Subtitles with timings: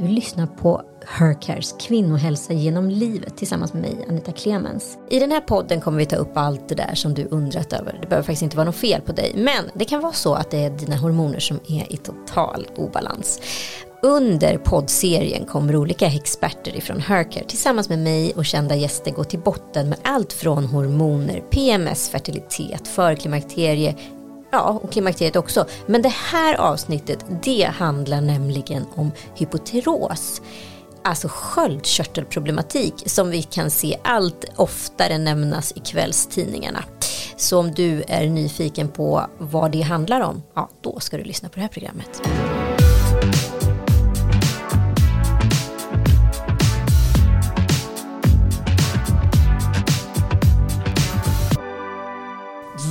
[0.00, 4.98] du lyssnar på Hercares kvinnohälsa genom livet tillsammans med mig, Anita Clemens.
[5.10, 7.98] I den här podden kommer vi ta upp allt det där som du undrat över.
[8.02, 10.50] Det behöver faktiskt inte vara något fel på dig, men det kan vara så att
[10.50, 13.40] det är dina hormoner som är i total obalans.
[14.02, 19.40] Under poddserien kommer olika experter ifrån Hercare tillsammans med mig och kända gäster gå till
[19.40, 23.94] botten med allt från hormoner, PMS, fertilitet, förklimakterie,
[24.50, 25.66] Ja, och klimakteriet också.
[25.86, 30.42] Men det här avsnittet, det handlar nämligen om hypoteros,
[31.02, 36.84] Alltså sköldkörtelproblematik som vi kan se allt oftare nämnas i kvällstidningarna.
[37.36, 41.48] Så om du är nyfiken på vad det handlar om, ja då ska du lyssna
[41.48, 42.22] på det här programmet.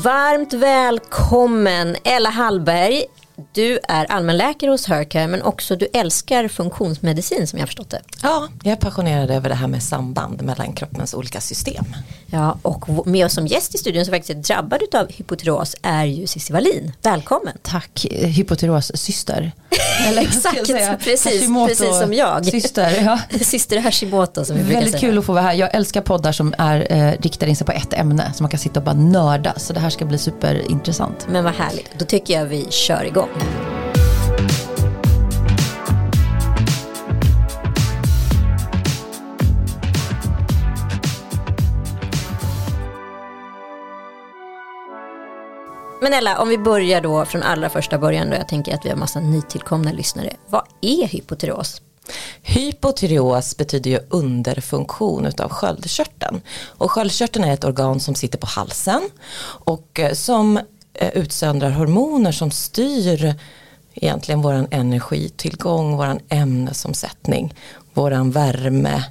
[0.03, 3.05] Varmt välkommen Ella Hallberg.
[3.51, 8.01] Du är allmänläkare hos Hercare men också du älskar funktionsmedicin som jag har förstått det.
[8.23, 11.85] Ja, jag är passionerad över det här med samband mellan kroppens olika system.
[12.25, 16.05] Ja, och med oss som gäst i studion som faktiskt är drabbad av hypotyros är
[16.05, 16.93] ju Cissi Wallin.
[17.01, 17.57] Välkommen!
[17.61, 19.51] Tack, hypotyros syster.
[20.07, 20.67] Eller Exakt,
[21.03, 22.45] precis, precis som jag.
[22.45, 23.19] Syster, ja.
[23.41, 25.09] syster Hashimoto som vi brukar Väldigt säga.
[25.09, 25.53] kul att få vara här.
[25.53, 28.33] Jag älskar poddar som är eh, riktade in sig på ett ämne.
[28.35, 29.53] Så man kan sitta och bara nörda.
[29.59, 31.27] Så det här ska bli superintressant.
[31.29, 31.99] Men vad härligt.
[31.99, 33.29] Då tycker jag vi kör igång.
[46.01, 48.89] Men Ella, om vi börjar då från allra första början då jag tänker att vi
[48.89, 50.35] har massa nytillkomna lyssnare.
[50.47, 51.81] Vad är hypotyreos?
[52.41, 56.41] Hypotyreos betyder ju underfunktion utav sköldkörteln.
[56.65, 59.01] Och sköldkörteln är ett organ som sitter på halsen
[59.65, 60.59] och eh, som
[61.01, 63.35] Eh, utsöndrar hormoner som styr
[63.93, 67.53] egentligen våran energitillgång, våran ämnesomsättning,
[67.93, 69.03] våran värme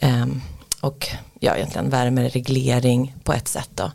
[0.00, 0.40] ehm,
[0.80, 1.08] och
[1.40, 3.70] ja, egentligen värmereglering på ett sätt.
[3.74, 3.90] Då.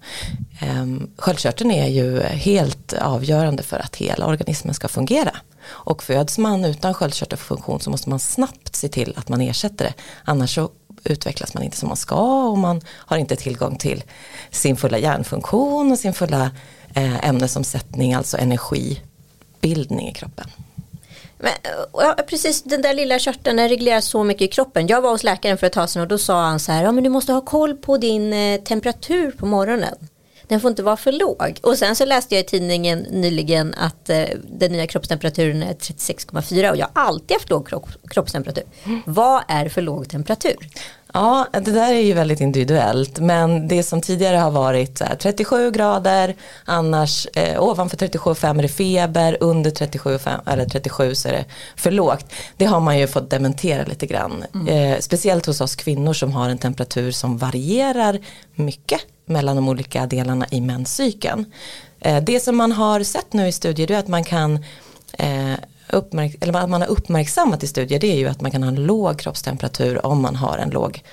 [0.59, 5.35] Ehm, sköldkörteln är ju helt avgörande för att hela organismen ska fungera.
[5.66, 9.94] Och föds man utan sköldkörtelfunktion så måste man snabbt se till att man ersätter det.
[10.23, 10.69] Annars så
[11.03, 14.03] utvecklas man inte som man ska och man har inte tillgång till
[14.52, 16.52] sin fulla hjärnfunktion och sin fulla
[16.96, 20.47] ämnesomsättning, alltså energibildning i kroppen.
[21.38, 21.53] Men,
[21.94, 24.88] ja, precis, den där lilla körteln den reglerar så mycket i kroppen.
[24.88, 26.91] Jag var hos läkaren för ett tag sedan och då sa han så här, ja
[26.91, 29.96] men du måste ha koll på din eh, temperatur på morgonen.
[30.47, 31.59] Den får inte vara för låg.
[31.63, 36.69] Och sen så läste jag i tidningen nyligen att eh, den nya kroppstemperaturen är 36,4
[36.69, 38.63] och jag har alltid haft låg kropp, kroppstemperatur.
[38.84, 39.02] Mm.
[39.06, 40.58] Vad är för låg temperatur?
[41.13, 45.72] Ja, det där är ju väldigt individuellt men det som tidigare har varit här, 37
[45.72, 46.35] grader,
[46.66, 51.45] annars eh, ovanför 37,5 är det feber, under 37,5 eller 37 så är det
[51.75, 52.25] för lågt.
[52.57, 54.44] Det har man ju fått dementera lite grann.
[54.53, 54.67] Mm.
[54.67, 58.19] Eh, speciellt hos oss kvinnor som har en temperatur som varierar
[58.55, 61.45] mycket mellan de olika delarna i menscykeln.
[61.99, 64.66] Eh, det som man har sett nu i studier är att man kan
[65.13, 65.53] eh,
[65.94, 68.69] uppmärk eller att man har uppmärksammat i studier det är ju att man kan ha
[68.69, 71.03] en låg kroppstemperatur om man har en låg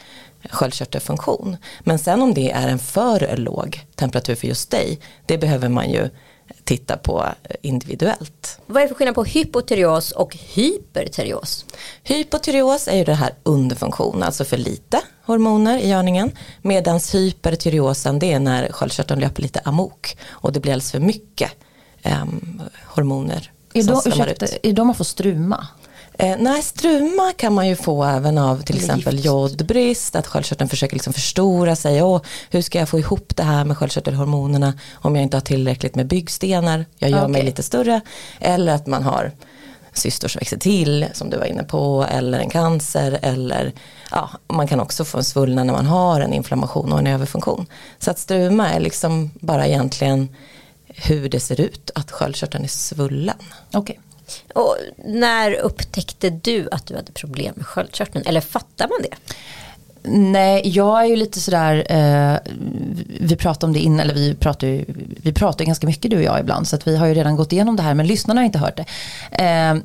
[0.50, 1.56] sköldkörtelfunktion.
[1.81, 5.91] Men sen om det är en för låg temperatur för just dig, det behöver man
[5.91, 6.11] ju
[6.65, 7.27] titta på
[7.62, 8.61] individuellt.
[8.66, 11.65] Vad är det för skillnad på hypotyreos och hypertyreos?
[12.03, 16.31] Hypotyreos är ju det här underfunktion, alltså för lite hormoner i görningen.
[16.62, 21.50] Medan hypertyreosen det är när sköldkörteln löper lite amok och det blir alldeles för mycket
[22.05, 25.67] um, hormoner är, då, ursäkta, är de man får struma?
[26.21, 30.95] Eh, nej, struma kan man ju få även av till exempel jodbrist, att sköldkörteln försöker
[30.95, 32.03] liksom förstora sig.
[32.03, 32.21] Åh,
[32.51, 36.07] hur ska jag få ihop det här med sköldkörtelhormonerna om jag inte har tillräckligt med
[36.07, 37.28] byggstenar, jag gör okay.
[37.28, 38.01] mig lite större.
[38.41, 39.33] Eller att man har
[39.93, 43.73] cystor som växer till, som du var inne på, eller en cancer, eller
[44.11, 47.67] ja, man kan också få en svullnad när man har en inflammation och en överfunktion.
[47.99, 50.28] Så att struma är liksom bara egentligen
[51.06, 53.36] hur det ser ut att sköldkörteln är svullen.
[53.72, 53.97] Okay.
[54.54, 58.27] Och när upptäckte du att du hade problem med sköldkörteln?
[58.27, 59.33] Eller fattar man det?
[60.10, 62.39] Nej, jag är ju lite sådär, eh,
[63.21, 64.84] vi pratade om det innan, eller vi pratar ju,
[65.22, 67.53] vi pratar ganska mycket du och jag ibland, så att vi har ju redan gått
[67.53, 68.84] igenom det här, men lyssnarna har inte hört det.
[69.44, 69.77] Eh,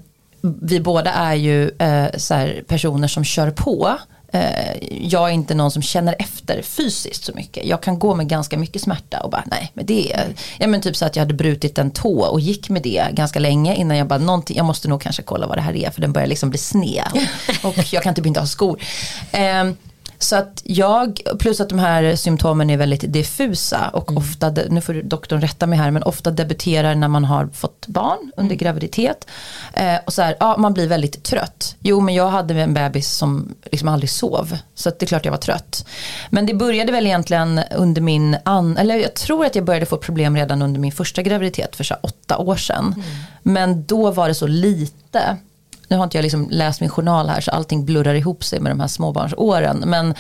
[0.62, 3.98] vi båda är ju eh, personer som kör på
[4.90, 7.66] jag är inte någon som känner efter fysiskt så mycket.
[7.66, 10.82] Jag kan gå med ganska mycket smärta och bara nej, men det är, ja men
[10.82, 13.98] typ så att jag hade brutit en tå och gick med det ganska länge innan
[13.98, 16.28] jag bara någonting, jag måste nog kanske kolla vad det här är för den börjar
[16.28, 17.08] liksom bli sned
[17.64, 18.82] och, och jag kan typ inte ha skor.
[19.32, 19.64] Eh,
[20.20, 24.18] Så att jag, plus att de här symptomen är väldigt diffusa och mm.
[24.18, 28.32] ofta, nu får doktorn rätta mig här, men ofta debuterar när man har fått barn
[28.38, 28.58] under mm.
[28.58, 29.28] graviditet.
[29.74, 31.76] Eh, och så här, ja man blir väldigt trött.
[31.80, 34.58] Jo men jag hade en bebis som liksom aldrig sov.
[34.76, 35.86] Så det är klart jag var trött.
[36.30, 39.98] Men det började väl egentligen under min, an, eller jag tror att jag började få
[39.98, 42.86] problem redan under min första graviditet för så åtta år sedan.
[42.86, 43.06] Mm.
[43.44, 45.38] Men då var det så lite
[45.88, 48.72] nu har inte jag liksom läst min journal här så allting blurrar ihop sig med
[48.72, 49.84] de här småbarnsåren.
[49.86, 50.14] Men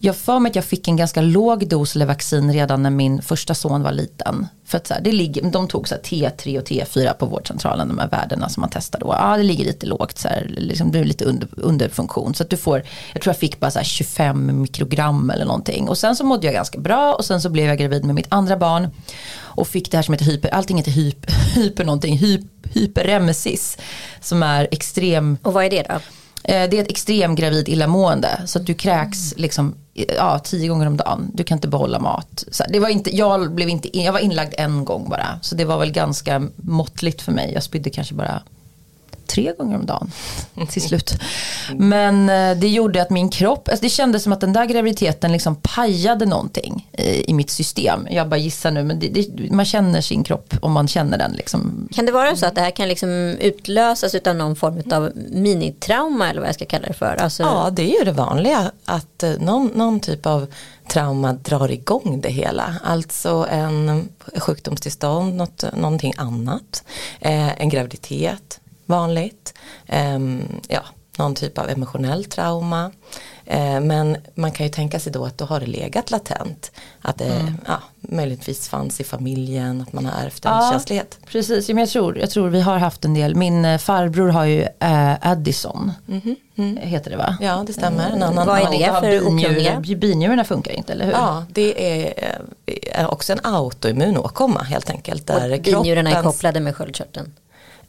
[0.00, 3.54] jag för mig att jag fick en ganska låg dos Levaxin redan när min första
[3.54, 4.46] son var liten.
[4.66, 7.98] För att så här, det ligger, de tog så T3 och T4 på vårdcentralen, de
[7.98, 9.14] här värdena som man testar då.
[9.18, 12.34] Ja, det ligger lite lågt, så här, liksom, det är lite under, underfunktion.
[12.34, 12.82] Så att du får,
[13.12, 15.88] jag tror jag fick bara så 25 mikrogram eller någonting.
[15.88, 18.26] Och sen så mådde jag ganska bra och sen så blev jag gravid med mitt
[18.28, 18.88] andra barn.
[19.36, 22.40] Och fick det här som heter hyper, allting heter hyper, hyper någonting, hyp,
[22.74, 23.78] hyperemesis.
[24.20, 25.38] Som är extrem.
[25.42, 25.94] Och vad är det då?
[26.44, 28.42] Eh, det är ett extrem gravid illamående.
[28.46, 29.74] Så att du kräks liksom,
[30.16, 31.30] ja, tio gånger om dagen.
[31.34, 32.44] Du kan inte behålla mat.
[32.50, 35.38] Så det var inte, jag, blev inte, jag var inlagd en gång bara.
[35.42, 37.52] Så det var väl ganska måttligt för mig.
[37.52, 38.42] Jag spydde kanske bara
[39.26, 40.10] tre gånger om dagen
[40.70, 41.14] till slut.
[41.76, 45.32] Men eh, det gjorde att min kropp, alltså det kändes som att den där graviditeten
[45.32, 48.06] liksom pajade någonting i, i mitt system.
[48.10, 51.32] Jag bara gissar nu men det, det, man känner sin kropp om man känner den.
[51.32, 51.88] Liksom.
[51.92, 53.10] Kan det vara så att det här kan liksom
[53.40, 57.16] utlösas av någon form av minitrauma eller vad jag ska kalla det för?
[57.20, 57.42] Alltså...
[57.42, 60.46] Ja det är ju det vanliga att eh, någon, någon typ av
[60.88, 62.74] trauma drar igång det hela.
[62.84, 66.84] Alltså en sjukdomstillstånd, något, någonting annat,
[67.20, 69.54] eh, en graviditet, vanligt.
[69.88, 70.82] Um, ja,
[71.18, 72.90] någon typ av emotionell trauma.
[73.54, 76.72] Uh, men man kan ju tänka sig då att då har det legat latent.
[77.02, 77.54] Att det mm.
[77.66, 81.18] ja, möjligtvis fanns i familjen, att man har ärvt en ja, känslighet.
[81.26, 83.34] Precis, jag tror, jag tror vi har haft en del.
[83.34, 85.92] Min eh, farbror har ju äh, Addison.
[86.08, 86.36] Mm -hmm.
[86.56, 86.76] mm.
[86.76, 87.36] Heter det va?
[87.40, 88.10] Ja det stämmer.
[88.10, 89.80] En annan Vad är det för okunniga?
[89.80, 91.12] Binjurarna funkar inte eller hur?
[91.12, 92.14] Ja det är,
[92.92, 95.26] är också en autoimmun åkomma helt enkelt.
[95.26, 97.32] Där Och binjurarna är kopplade med sköldkörteln?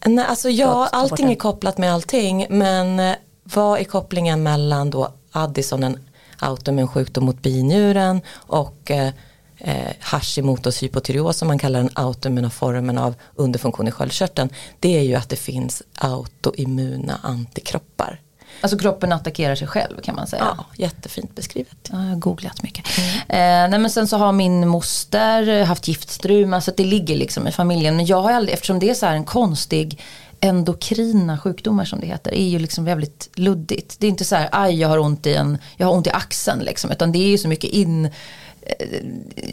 [0.06, 5.14] Nej, alltså ja, allting är kopplat med allting men eh, vad är kopplingen mellan då
[5.32, 6.00] Addison, en
[6.40, 9.12] autoimmun sjukdom mot binjuren och eh,
[9.58, 14.50] eh, Hashimotos hypotyreos som man kallar den autoimmuna formen av underfunktion i sköldkörteln.
[14.80, 18.22] Det är ju att det finns autoimmuna antikroppar.
[18.66, 20.56] Alltså kroppen attackerar sig själv kan man säga.
[20.58, 21.90] Ja, jättefint beskrivet.
[21.92, 22.86] Ja, jag har googlat mycket.
[22.98, 23.10] Mm.
[23.20, 27.48] Eh, nej men sen så har min moster haft giftstruma så att det ligger liksom
[27.48, 27.96] i familjen.
[27.96, 30.02] Men jag har aldrig, eftersom det är så här en konstig
[30.40, 34.00] endokrina sjukdomar som det heter är ju liksom väldigt luddigt.
[34.00, 36.12] Det är inte så här, aj jag har ont i en, jag har ont i
[36.12, 38.12] axeln liksom, utan det är ju så mycket in, eh,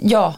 [0.03, 0.35] ja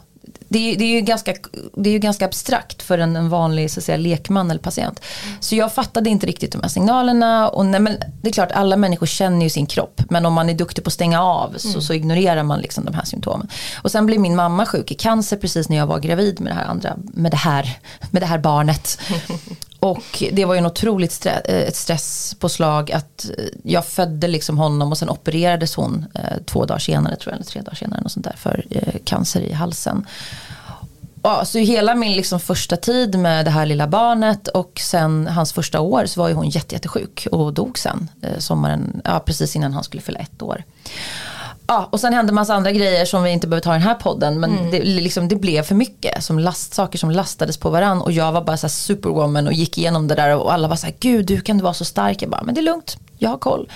[0.48, 1.34] det är, det är, ju, ganska,
[1.76, 5.00] det är ju ganska abstrakt för en, en vanlig så att säga, lekman eller patient.
[5.24, 5.36] Mm.
[5.40, 7.48] Så jag fattade inte riktigt de här signalerna.
[7.48, 10.02] Och nej, men det är klart, alla människor känner ju sin kropp.
[10.10, 11.80] Men om man är duktig på att stänga av så, mm.
[11.80, 13.48] så ignorerar man liksom de här symptomen.
[13.82, 16.56] Och sen blev min mamma sjuk i cancer precis när jag var gravid med det
[16.56, 17.78] här, andra, med det här,
[18.10, 18.98] med det här barnet.
[19.84, 24.58] Och det var ju en otroligt eh, stress, ett stresspåslag att eh, jag födde liksom
[24.58, 28.00] honom och sen opererades hon eh, två dagar senare tror jag, eller tre dagar senare
[28.00, 30.06] något sånt där, för eh, cancer i halsen.
[31.22, 35.52] Ja, så hela min liksom första tid med det här lilla barnet och sen hans
[35.52, 39.72] första år så var ju hon jättesjuk och dog sen eh, sommaren, ja, precis innan
[39.72, 40.64] han skulle fylla ett år
[41.66, 43.94] ja, och sen hände massa andra grejer som vi inte behöver ta i den här
[43.94, 44.40] podden.
[44.40, 44.70] Men mm.
[44.70, 46.24] det, liksom, det blev för mycket.
[46.24, 48.00] Som last, saker som lastades på varann.
[48.00, 50.36] Och jag var bara så superwoman och gick igenom det där.
[50.36, 52.22] Och alla var så här, gud hur kan du vara så stark?
[52.22, 53.70] Jag bara, men det är lugnt, jag har koll.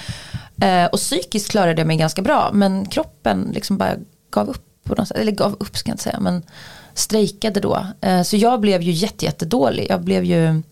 [0.60, 2.50] Eh, och psykiskt klarade jag mig ganska bra.
[2.52, 3.94] Men kroppen liksom bara
[4.30, 4.64] gav upp.
[4.84, 5.16] På något sätt.
[5.16, 6.20] Eller gav upp ska jag inte säga.
[6.20, 6.42] Men
[6.94, 7.86] strejkade då.
[8.00, 9.86] Eh, så jag blev ju jättedålig.
[9.90, 10.62] Jag blev ju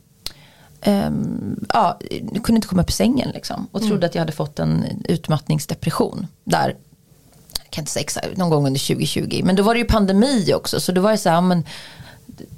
[0.87, 3.69] Um, ja, jag kunde inte komma upp i sängen liksom.
[3.73, 4.07] Och trodde mm.
[4.07, 6.27] att jag hade fått en utmattningsdepression.
[6.45, 6.77] Där
[7.77, 9.41] kan inte säga exakt, någon gång under 2020.
[9.45, 10.81] Men då var det ju pandemi också.
[10.81, 11.65] Så då var det så här, men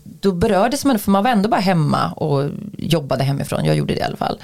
[0.05, 3.65] då berördes man, för man var ändå bara hemma och jobbade hemifrån.
[3.65, 4.39] Jag gjorde det i alla fall.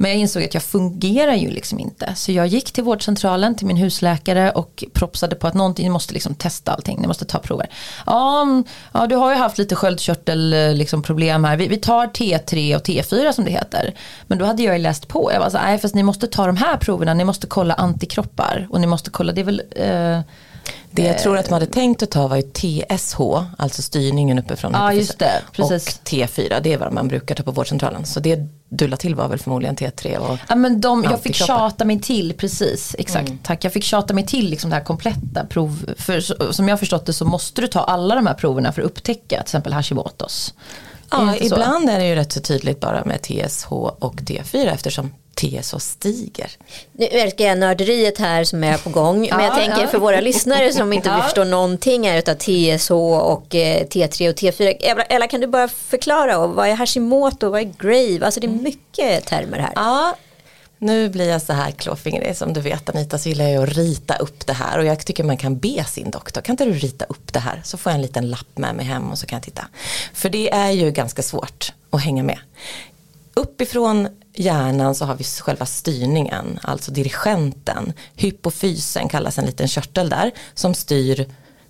[0.00, 2.14] Men jag insåg att jag fungerar ju liksom inte.
[2.14, 6.14] Så jag gick till vårdcentralen till min husläkare och propsade på att någonting, ni måste
[6.14, 7.70] liksom testa allting, ni måste ta prover.
[8.06, 11.56] Ja, mm, ja du har ju haft lite sköldkörtelproblem liksom, problem här.
[11.56, 13.94] Vi, vi, tar T3 och T4 som det heter.
[14.26, 15.32] Men då hade jag ju läst på.
[15.32, 18.68] Jag var så nej fast ni måste ta de här proverna, ni måste kolla antikroppar.
[18.70, 20.20] Och ni måste kolla, det är väl eh,
[20.90, 23.20] det jag tror att de hade tänkt att ta var ju TSH,
[23.58, 24.72] alltså styrningen uppifrån.
[24.74, 25.42] Ja, just det.
[25.52, 25.98] Precis.
[25.98, 28.04] Och T4, det är vad man brukar ta på vårdcentralen.
[28.04, 31.34] Så det du la till var väl förmodligen T3 och Ja men de, jag fick
[31.34, 33.38] tjata mig till, precis, exakt, mm.
[33.42, 33.64] tack.
[33.64, 35.94] Jag fick tjata mig till liksom det här kompletta prov.
[35.98, 36.20] För
[36.52, 38.86] som jag har förstått det så måste du ta alla de här proverna för att
[38.86, 40.52] upptäcka till exempel Hashimoto's.
[41.10, 45.78] Ja, ibland är det ju rätt så tydligt bara med TSH och T4 eftersom TSH
[45.78, 46.50] stiger.
[46.92, 49.18] Nu älskar jag nörderiet här som är på gång.
[49.20, 49.86] Men jag Ja, tänker ja.
[49.86, 51.22] för våra lyssnare som inte Ja.
[51.22, 54.74] förstår någonting här utav TSH och eh, T3 och T4.
[55.08, 58.26] Ella, kan du bara förklara och vad är Hashimoto, vad är Grave?
[58.26, 59.72] Alltså det är mycket termer här.
[59.74, 60.16] Ja,
[60.78, 64.16] nu blir jag så här klåfingrig som du vet Anita så gillar jag att rita
[64.16, 67.04] upp det här och jag tycker man kan be sin doktor, kan inte du rita
[67.04, 69.36] upp det här så får jag en liten lapp med mig hem och så kan
[69.36, 69.64] jag titta.
[70.14, 72.38] För det är ju ganska svårt att hänga med.
[73.38, 77.92] Uppifrån hjärnan så har vi själva styrningen, alltså dirigenten.
[78.14, 81.26] Hypofysen kallas en liten körtel där som styr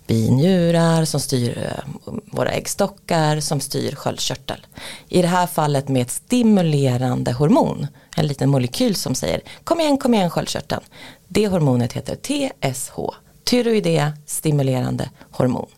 [0.07, 4.65] binjurar, som styr eh, våra äggstockar, som styr sköldkörtel.
[5.07, 9.97] I det här fallet med ett stimulerande hormon, en liten molekyl som säger kom igen,
[9.97, 10.81] kom igen sköldkörteln.
[11.27, 12.95] Det hormonet heter TSH,
[13.43, 15.69] tyroidea stimulerande hormon.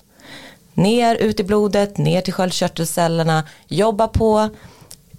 [0.74, 4.50] Ner ut i blodet, ner till sköldkörtelcellerna, jobba på.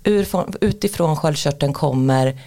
[0.04, 0.26] Ur,
[0.60, 2.40] utifrån sköldkörteln kommer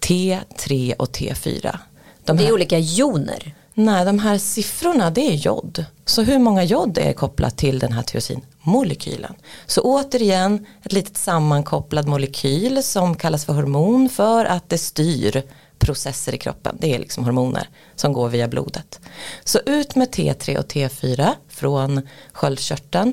[0.00, 1.78] T3 och T4.
[2.24, 3.54] De Det här- är olika joner.
[3.74, 5.84] Nej, de här siffrorna det är jod.
[6.04, 9.34] Så hur många jod är kopplat till den här tyrosinmolekylen?
[9.66, 15.42] Så återigen ett litet sammankopplad molekyl som kallas för hormon för att det styr
[15.78, 16.76] processer i kroppen.
[16.80, 19.00] Det är liksom hormoner som går via blodet.
[19.44, 23.12] Så ut med T3 och T4 från sköldkörteln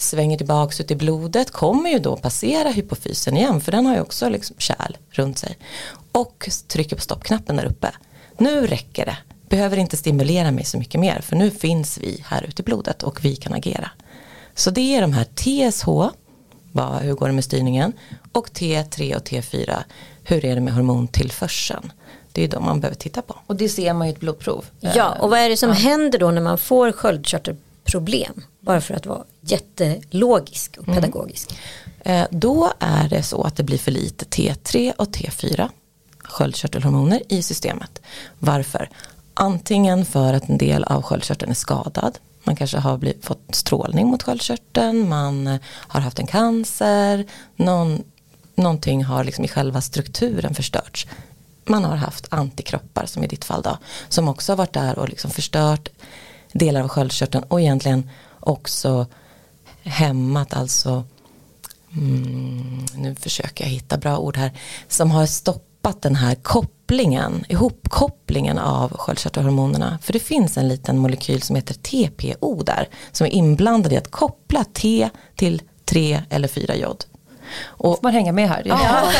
[0.00, 4.00] svänger tillbaks ut i blodet kommer ju då passera hypofysen igen för den har ju
[4.00, 5.58] också liksom kärl runt sig
[6.12, 7.90] och trycker på stoppknappen där uppe.
[8.38, 9.16] Nu räcker det,
[9.48, 13.02] behöver inte stimulera mig så mycket mer för nu finns vi här ute i blodet
[13.02, 13.90] och vi kan agera.
[14.54, 15.88] Så det är de här TSH,
[16.72, 17.92] vad, hur går det med styrningen
[18.32, 19.76] och T3 och T4,
[20.24, 21.92] hur är det med hormontillförseln?
[22.32, 23.36] Det är de man behöver titta på.
[23.46, 24.64] Och det ser man ju i ett blodprov.
[24.80, 28.44] Ja, och vad är det som händer då när man får sköldkörtelproblem?
[28.60, 31.58] Bara för att vara jättelogisk och pedagogisk.
[32.00, 35.68] Eh, Då är det så att det blir för lite T3 och T4
[36.18, 38.00] sköldkörtelhormoner i systemet.
[38.38, 38.88] Varför?
[39.34, 42.18] Antingen för att en del av sköldkörteln är skadad.
[42.44, 47.26] Man kanske har blivit, fått strålning mot sköldkörteln, man eh, har haft en cancer,
[47.56, 48.02] någon,
[48.54, 51.06] någonting har liksom i själva strukturen förstörts.
[51.64, 53.78] Man har haft antikroppar som i ditt fall då,
[54.08, 55.88] som också har varit där och liksom förstört
[56.52, 59.06] delar av sköldkörteln och egentligen också
[59.88, 61.04] hämmat alltså
[61.96, 64.52] mm, nu försöker jag hitta bra ord här,
[64.88, 69.98] som har stoppat den här kopplingen, ihopkopplingen av sköldkörtelhormonerna.
[70.02, 74.10] För det finns en liten molekyl som heter TPO där, som är inblandad i att
[74.10, 77.04] koppla T till 3 eller 4 jod.
[77.64, 78.62] Och Får man hänga med här?
[78.64, 79.12] Ja.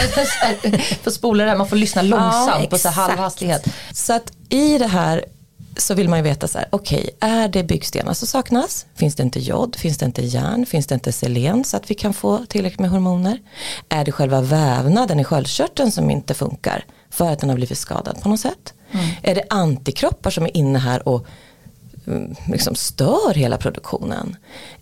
[1.03, 3.69] får spola det här, man får lyssna långsamt Ja, på så halv hastighet.
[3.93, 5.25] Så att i det här
[5.79, 8.87] så vill man ju veta så här, okej, är det byggstenar som saknas?
[8.95, 9.77] Finns det inte jod?
[9.77, 10.67] Finns det inte järn?
[10.67, 13.39] Finns det inte selen så att vi kan få tillräckligt med hormoner?
[13.89, 18.23] Är det själva vävnaden i sköldkörteln som inte funkar för att den har blivit skadad
[18.23, 18.75] på något sätt?
[19.23, 21.27] Är det antikroppar som är inne här och
[22.07, 24.37] mm, liksom stör hela produktionen?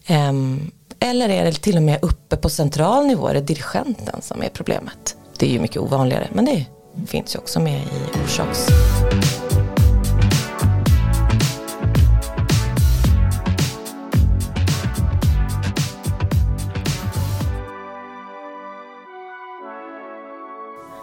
[0.07, 4.43] Ehm, eller är det till och med uppe på central nivå, är det dirigenten som
[4.43, 5.17] är problemet?
[5.39, 6.67] Det är ju mycket ovanligare, men det
[7.07, 8.67] finns ju också med i orsaks...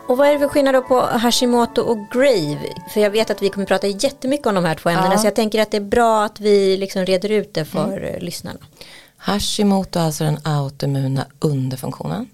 [0.08, 2.74] Och vad är det för skillnad då på Hashimoto och Grave?
[2.94, 5.18] För jag vet att vi kommer prata jättemycket om de här två ämnena Ja.
[5.18, 8.20] så jag tänker att det är bra att vi liksom reder ut det för eh,
[8.24, 8.60] lyssnarna.
[9.18, 12.30] Hashimoto är alltså den autoimmuna underfunktionen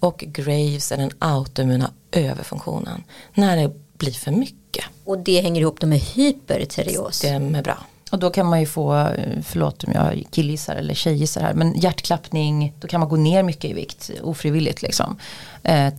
[0.00, 3.04] och Graves är den autoimmuna överfunktionen.
[3.34, 4.84] När det blir för mycket.
[5.04, 7.20] Och det hänger ihop med hypertireos.
[7.20, 7.78] Det är bra.
[8.12, 11.74] Och då kan man ju få, eh, förlåt om jag killgissar eller tjejgissar här, men
[11.80, 15.18] hjärtklappning, då kan man gå ner mycket i vikt ofrivilligt liksom.
[15.62, 15.92] Eh,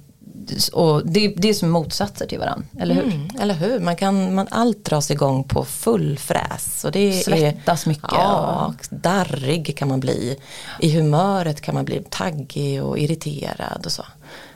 [0.73, 3.03] och det, det är som motsatser till varandra, eller hur?
[3.03, 6.83] Mm, eller hur, man kan, man, allt dras igång på full fräs.
[6.85, 8.11] Och det är, Svettas mycket.
[8.11, 10.37] Ja, darrig kan man bli.
[10.79, 14.05] I humöret kan man bli taggig och irriterad och så.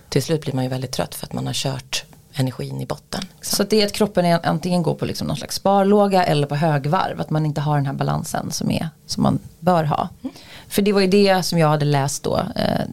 [0.09, 3.21] Till slut blir man ju väldigt trött för att man har kört energin i botten.
[3.35, 3.55] liksom.
[3.55, 6.55] Så det är att kroppen är, antingen går på liksom någon slags sparlåga eller på
[6.55, 7.21] högvarv.
[7.21, 10.09] Att man inte har den här balansen som, är, som man bör ha.
[10.67, 12.37] För det var ju det som jag hade läst då.
[12.55, 12.85] Eh,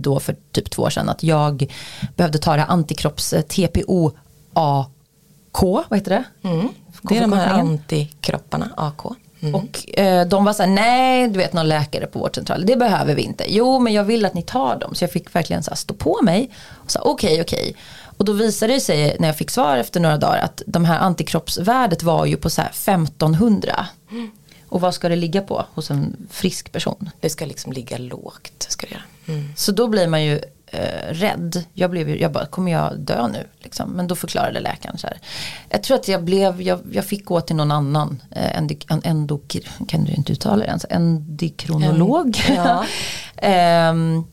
[0.00, 1.08] då för typ två år sedan.
[1.08, 1.72] Att jag
[2.16, 4.12] behövde ta det här antikropps eh, TPO
[4.52, 5.62] AK.
[5.62, 6.48] Vad heter det?
[6.48, 6.68] Mm.
[7.02, 9.16] Det är de här antikropparna, AK.
[9.42, 9.54] Mm.
[9.54, 13.14] Och eh, de var så här, nej du vet någon läkare på vårdcentralen, det behöver
[13.14, 13.44] vi inte.
[13.48, 14.94] Jo men jag vill att ni tar dem.
[14.94, 16.50] Så jag fick verkligen så här, stå på mig.
[16.68, 17.76] Och sa okej okej.
[18.20, 20.98] Och då visade det sig när jag fick svar efter några dagar att de här
[20.98, 23.86] antikroppsvärdet var ju på så här 1500.
[24.70, 27.10] Och vad ska det ligga på hos en frisk person?
[27.20, 28.66] Det ska liksom ligga lågt.
[28.68, 29.32] Ska det.
[29.32, 29.52] Mm.
[29.56, 31.64] Så då blir man ju eh, rädd.
[31.74, 33.46] Jag blev ju, jag bara, kommer jag dö nu?
[33.58, 33.90] Liksom.
[33.90, 35.18] Men då förklarade läkaren så här.
[35.68, 39.00] Jag tror att jag blev, jag, jag fick gå till någon annan, eh, endik, en
[39.04, 39.56] endok,
[39.88, 42.42] kan du inte uttala det ens, endikronolog.
[42.48, 42.84] En, ja.
[43.36, 44.24] Ehm,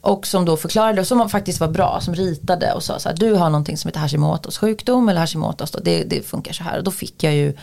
[0.00, 3.32] och som då förklarade, som faktiskt var bra, som ritade och sa så här, du
[3.32, 6.78] har någonting som heter Hashimotos sjukdom eller Hashimotos, då, det, det funkar så här.
[6.78, 7.56] Och då fick jag ju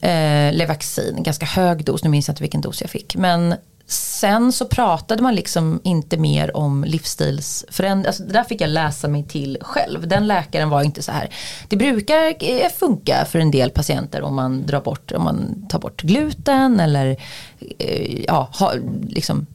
[0.00, 3.16] eh, Levaxin, ganska hög dos, nu minns jag inte vilken dos jag fick.
[3.16, 3.54] Men
[3.86, 8.06] sen så pratade man liksom inte mer om livsstilsförändring.
[8.06, 10.08] Alltså det där fick jag läsa mig till själv.
[10.08, 11.30] Den läkaren var inte så här.
[11.68, 15.78] Det brukar eh, funka för en del patienter om man drar bort, om man tar
[15.78, 17.16] bort gluten eller
[17.78, 18.72] eh, ja, ha,
[19.08, 19.46] liksom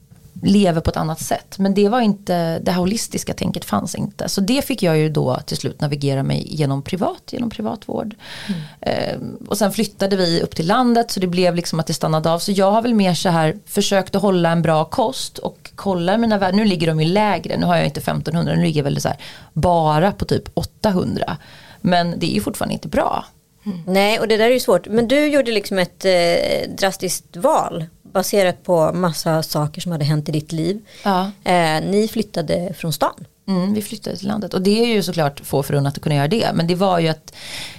[0.42, 1.58] lever på ett annat sätt.
[1.58, 4.28] Men det var inte, det här holistiska tänket fanns inte.
[4.28, 8.14] Så det fick jag ju då till slut navigera mig genom privat, genom privatvård.
[8.48, 8.60] Mm.
[8.80, 12.30] Eh, och sen flyttade vi upp till landet så det blev liksom att det stannade
[12.30, 12.38] av.
[12.38, 16.18] Så jag har väl mer så här försökt att hålla en bra kost och kolla
[16.18, 16.56] mina värden.
[16.56, 19.08] Nu ligger de ju lägre, nu har jag inte 1500, nu ligger jag väl så
[19.08, 19.18] här
[19.52, 21.36] bara på typ 800.
[21.80, 23.24] Men det är ju fortfarande inte bra.
[23.66, 23.82] Mm.
[23.86, 24.86] Nej, och det där är ju svårt.
[24.86, 30.28] Men du gjorde liksom ett eh, drastiskt val baserat på massa saker som hade hänt
[30.28, 30.84] i ditt liv.
[31.04, 31.30] Ja.
[31.44, 33.26] Eh, ni flyttade från stan.
[33.48, 36.28] Mm, vi flyttade till landet och det är ju såklart få förunnat att kunna göra
[36.28, 36.50] det.
[36.54, 37.34] Men det var ju att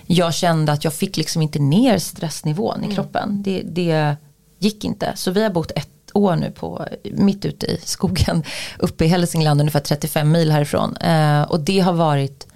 [0.05, 2.95] jag kände att jag fick liksom inte ner stressnivån i mm.
[2.95, 3.43] kroppen.
[3.43, 4.15] Det, det
[4.59, 5.11] gick inte.
[5.15, 8.43] Så vi har bott ett år nu på, mitt ute i skogen
[8.79, 10.97] uppe i Hälsingland ungefär 35 mil härifrån.
[10.97, 12.47] Eh, och det har varit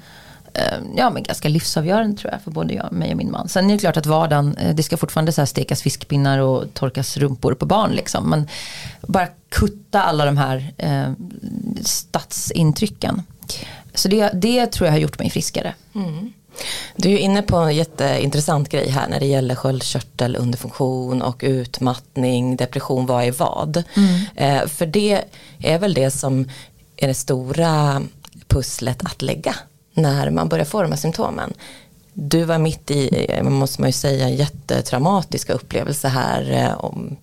[0.95, 3.49] ja, men ganska livsavgörande tror jag för både jag, mig och min man.
[3.49, 7.17] Sen är det klart att vardagen, eh, det ska fortfarande så stekas fiskpinnar och torkas
[7.17, 8.29] rumpor på barn liksom.
[8.29, 8.47] Men
[9.01, 11.11] bara kutta alla de här eh,
[11.81, 13.23] stadsintrycken.
[13.93, 15.73] Så det, det tror jag har gjort mig friskare.
[15.95, 16.33] Mm.
[16.95, 22.55] Du är inne på en jätteintressant grej här när det gäller sköldkörtel, underfunktion och utmattning,
[22.55, 23.83] depression, vad är vad?
[23.95, 24.21] Mm.
[24.35, 25.21] Eh, för det
[25.59, 26.49] är väl det som
[26.97, 28.01] är det stora
[28.47, 29.55] pusslet att lägga
[29.93, 31.53] när man börjar få de här symptomen.
[32.13, 37.17] Du var mitt i, eh, måste man ju säga, en jättetraumatisk upplevelse här eh, om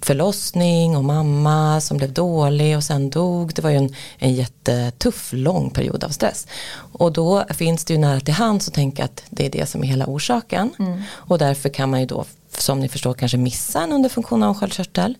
[0.00, 3.54] förlossning och mamma som blev dålig och sen dog.
[3.54, 6.46] Det var ju en, en jättetuff, lång period av stress.
[6.92, 9.82] Och då finns det ju nära till hands att tänka att det är det som
[9.82, 10.74] är hela orsaken.
[10.78, 11.02] Mm.
[11.12, 12.24] Och därför kan man ju då
[12.60, 15.16] som ni förstår kanske missa en underfunktion av sköldkörtel.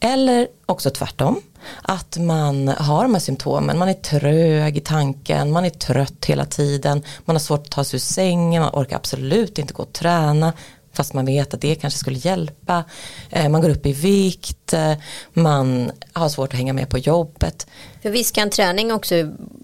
[0.00, 1.40] Eller också tvärtom,
[1.82, 6.44] att man har de här symptomen, man är trög i tanken, man är trött hela
[6.44, 9.92] tiden, man har svårt att ta sig ur sängen, man orkar absolut inte gå och
[9.92, 10.52] träna,
[10.92, 12.84] fast man vet att det kanske skulle hjälpa.
[13.30, 14.92] Eh, man går upp i vikt, eh,
[15.32, 17.66] man har svårt att hänga med på jobbet.
[18.02, 19.14] För visst kan träning också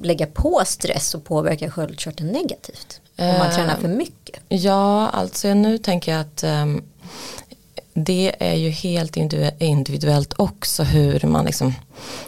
[0.03, 3.01] lägga på stress och påverka sköldkörteln negativt?
[3.19, 4.41] Om man tränar för mycket?
[4.49, 6.83] Ja, alltså nu tänker jag att um,
[7.95, 9.17] det är ju helt
[9.59, 11.75] individuellt också hur man liksom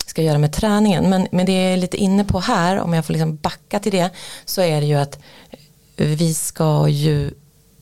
[0.07, 1.11] ska göra med träningen.
[1.11, 3.93] Men, men det jag är lite inne på här, om jag får liksom backa till
[3.93, 4.11] det,
[4.45, 5.19] så är det ju att
[5.97, 7.31] vi ska ju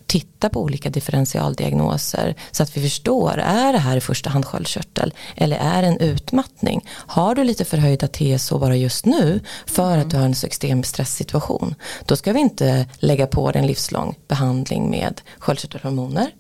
[0.07, 5.15] titta på olika differentialdiagnoser så att vi förstår, är det här i första hand sköldkörtel
[5.37, 6.89] eller är det en utmattning?
[6.89, 10.83] Har du lite förhöjda TSH bara just nu för att du har en så extrem
[10.83, 11.75] stresssituation,
[12.07, 16.31] då ska vi inte lägga på dig en livslång behandling med sköldkörtelhormoner.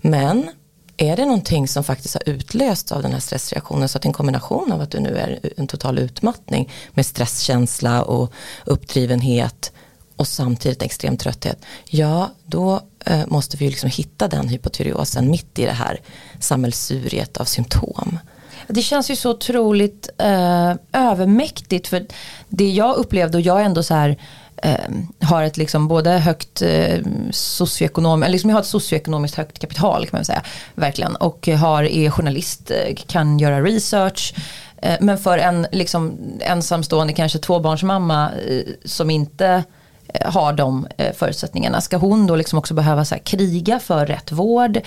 [0.00, 0.50] Men
[0.96, 4.72] är det någonting som faktiskt har utlösts av den här stressreaktionen så att en kombination
[4.72, 8.32] av att du nu är en total utmattning med stresskänsla och
[8.64, 9.72] uppdrivenhet
[10.16, 15.58] och samtidigt extrem trötthet, ja då eh, måste vi ju liksom hitta den hypotyreosen mitt
[15.58, 16.00] i det här
[16.40, 18.18] sammelsuriet av symptom.
[18.66, 22.06] Det känns ju så otroligt eh, övermäktigt för
[22.48, 24.18] det jag upplevde och jag är ändå så här
[24.62, 26.98] eh, har ett liksom både högt eh,
[27.30, 30.42] socioekonom, eller liksom jag har ett socioekonomiskt högt kapital kan man säga.
[30.74, 31.16] Verkligen.
[31.16, 34.34] Och har, är journalist, eh, kan göra research.
[34.82, 39.64] Eh, men för en liksom, ensamstående, kanske tvåbarnsmamma eh, som inte
[40.08, 41.80] eh, har de eh, förutsättningarna.
[41.80, 44.80] Ska hon då liksom också behöva så här, kriga för rätt vård,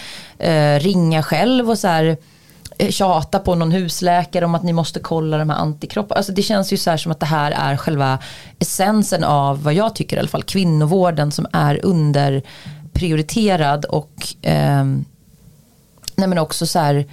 [0.79, 2.17] ringa själv och så här
[2.81, 6.17] Eh, tjata på någon husläkare om att ni måste kolla de här antikropparna.
[6.17, 8.19] Alltså det känns ju så här som att det här är själva
[8.59, 14.85] essensen av vad jag tycker i alla fall kvinnovården som är underprioriterad och eh,
[16.15, 17.05] nej men också så här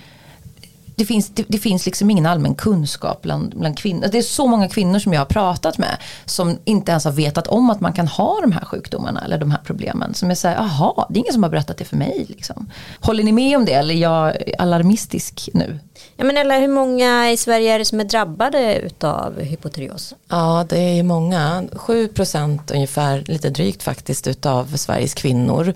[0.99, 4.09] det finns, det, det, finns liksom ingen allmän kunskap bland, bland kvinnor.
[4.13, 7.47] Det är så många kvinnor som jag har pratat med som inte ens har vetat
[7.47, 10.15] om att man kan ha de här sjukdomarna eller de här problemen.
[10.15, 12.27] Som är så här, jaha, det är ingen som har berättat det för mig.
[12.29, 12.71] Liksom.
[13.01, 15.79] Håller ni med om det eller är jag alarmistisk nu?
[16.17, 20.15] Ja, men eller hur många i Sverige är det som är drabbade av hypotyreos?
[20.29, 21.65] Ja, det är många.
[21.73, 25.75] 7 procent ungefär, lite drygt faktiskt, utav Sveriges kvinnor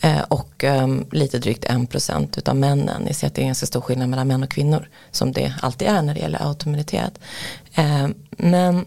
[0.00, 3.02] eh, och um, lite drygt 1 procent utav männen.
[3.02, 5.32] Ni ser att det är en ganska stor skillnad mellan män och kvinnor kvinnor som
[5.32, 7.18] det alltid är när det gäller autoimmunitet.
[7.74, 8.86] Eh, men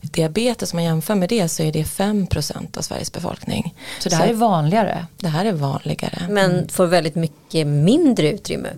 [0.00, 3.74] diabetes, om man jämför med det så är det 5% av Sveriges befolkning.
[4.00, 5.06] Så det här så är vanligare?
[5.16, 6.26] Det här är vanligare.
[6.28, 8.68] Men får väldigt mycket mindre utrymme?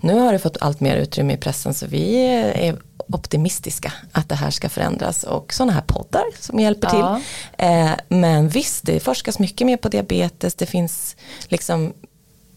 [0.00, 2.16] Nu har det fått allt mer utrymme i pressen så vi
[2.54, 7.20] är optimistiska att det här ska förändras och sådana här poddar som hjälper ja.
[7.56, 7.66] till.
[7.66, 10.54] Eh, men visst, det forskas mycket mer på diabetes.
[10.54, 11.16] Det finns
[11.48, 11.92] liksom,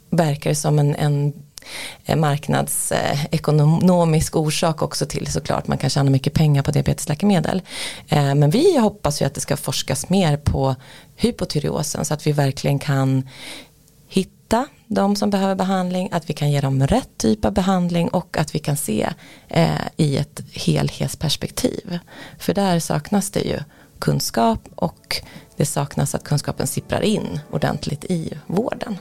[0.09, 1.33] verkar som en, en
[2.05, 5.67] Eh, marknadsekonomisk orsak också till såklart.
[5.67, 7.61] Man kan tjäna mycket pengar på diabetesläkemedel.
[8.07, 10.75] Eh, men vi hoppas ju att det ska forskas mer på
[11.15, 13.29] hypotyreosen så att vi verkligen kan
[14.07, 18.37] hitta de som behöver behandling, att vi kan ge dem rätt typ av behandling och
[18.37, 19.09] att vi kan se
[19.47, 21.99] eh, i ett helhetsperspektiv.
[22.39, 23.59] För där saknas det ju
[23.99, 25.21] kunskap och
[25.57, 28.97] det saknas att kunskapen sipprar in ordentligt i vården.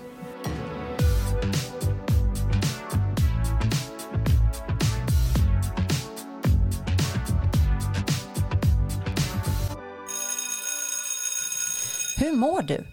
[12.31, 12.87] Hur mår du?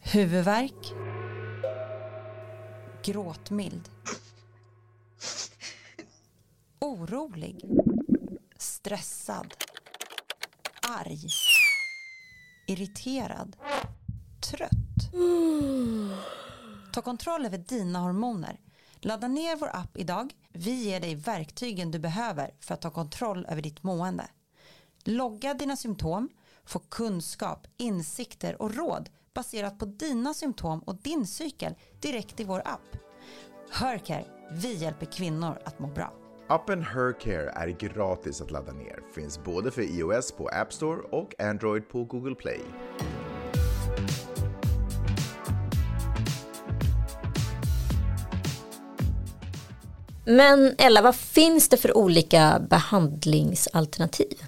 [0.00, 0.92] Huvudvärk?
[3.04, 3.90] Gråtmild?
[6.78, 7.64] Orolig?
[8.56, 9.54] Stressad?
[10.82, 11.28] Arg?
[12.66, 13.56] Irriterad?
[14.50, 15.12] Trött?
[16.92, 18.60] Ta kontroll över dina hormoner.
[19.00, 20.34] Ladda ner vår app idag.
[20.52, 24.26] Vi ger dig verktygen du behöver för att ta kontroll över ditt mående.
[25.04, 26.28] Logga dina symptom
[26.66, 32.62] få kunskap, insikter och råd baserat på dina symptom och din cykel direkt i vår
[32.64, 32.96] app.
[33.70, 36.12] Hercare, vi hjälper kvinnor att må bra.
[36.48, 39.00] Appen Hercare är gratis att ladda ner.
[39.14, 42.60] Finns både för iOS på App Store och Android på Google Play.
[50.24, 54.42] Men Ella, vad finns det för olika behandlingsalternativ?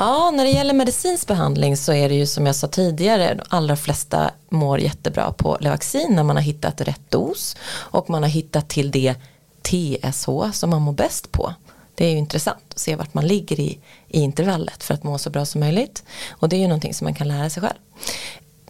[0.00, 3.44] Ja, när det gäller medicinsk behandling så är det ju som jag sa tidigare, de
[3.48, 8.30] allra flesta mår jättebra på Levaxin när man har hittat rätt dos och man har
[8.30, 9.14] hittat till det
[9.62, 11.54] TSH som man mår bäst på.
[11.94, 15.18] Det är ju intressant att se vart man ligger i, i intervallet för att må
[15.18, 16.04] så bra som möjligt.
[16.30, 17.78] Och det är ju någonting som man kan lära sig själv.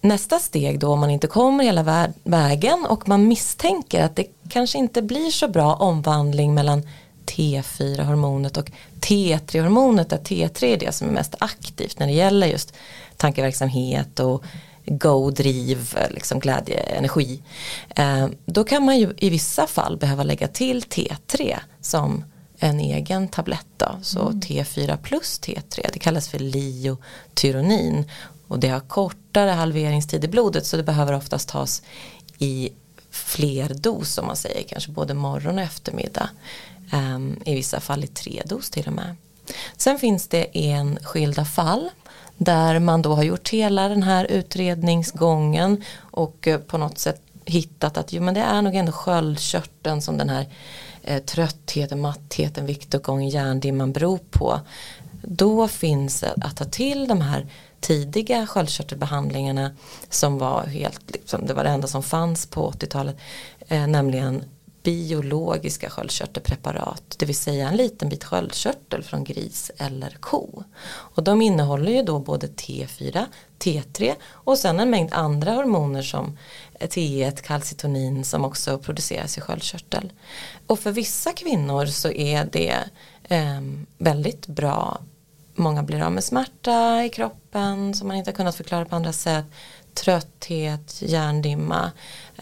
[0.01, 4.79] Nästa steg då om man inte kommer hela vägen och man misstänker att det kanske
[4.79, 6.83] inte blir så bra omvandling mellan
[7.31, 12.75] T4-hormonet och T3-hormonet där T3 är det som är mest aktivt när det gäller just
[13.17, 14.45] tankeverksamhet och
[14.87, 17.43] go-driv, liksom glädje, energi.
[17.89, 22.25] Eh, då kan man ju i vissa fall behöva lägga till T3 som
[22.59, 23.99] en egen tablett då.
[24.03, 24.41] Så mm.
[24.41, 28.05] T4 plus T3, det kallas för liotyronin
[28.49, 31.83] och det har kortare halveringstid i blodet så det behöver oftast tas
[32.39, 32.71] i
[33.11, 36.29] fler dos om man säger, kanske både morgon och eftermiddag.
[36.93, 39.17] Um, I vissa fall i tre dos till och med.
[39.77, 41.91] Sen finns det enskilda fall
[42.37, 47.97] där man då har gjort hela den här utredningsgången och eh, på något sätt hittat
[47.97, 50.47] att jo, men det är nog ändå sköldkörteln som den här
[51.03, 54.61] eh, tröttheten, mattheten, viktuppgången, hjärndimman beror på.
[55.23, 57.47] Då finns det att ta till de här
[57.81, 59.71] tidiga sköldkörtelbehandlingarna
[60.09, 63.17] som var helt, liksom, det var det enda som fanns på 80-talet,
[63.69, 64.45] eh, nämligen
[64.83, 70.65] biologiska sköldkörtelpreparat, det vill säga en liten bit sköldkörtel från gris eller ko.
[70.89, 73.25] Och de innehåller ju då både T4,
[73.59, 76.39] T3 och sen en mängd andra hormoner som
[76.81, 80.13] T1, kalcitonin som också produceras i sköldkörtel.
[80.67, 82.77] Och för vissa kvinnor så är det
[83.23, 83.61] eh,
[83.99, 85.01] väldigt bra.
[85.55, 89.13] Många blir av med smärta i kroppen som man inte har kunnat förklara på andra
[89.13, 89.45] sätt
[90.01, 91.91] trötthet, hjärndimma.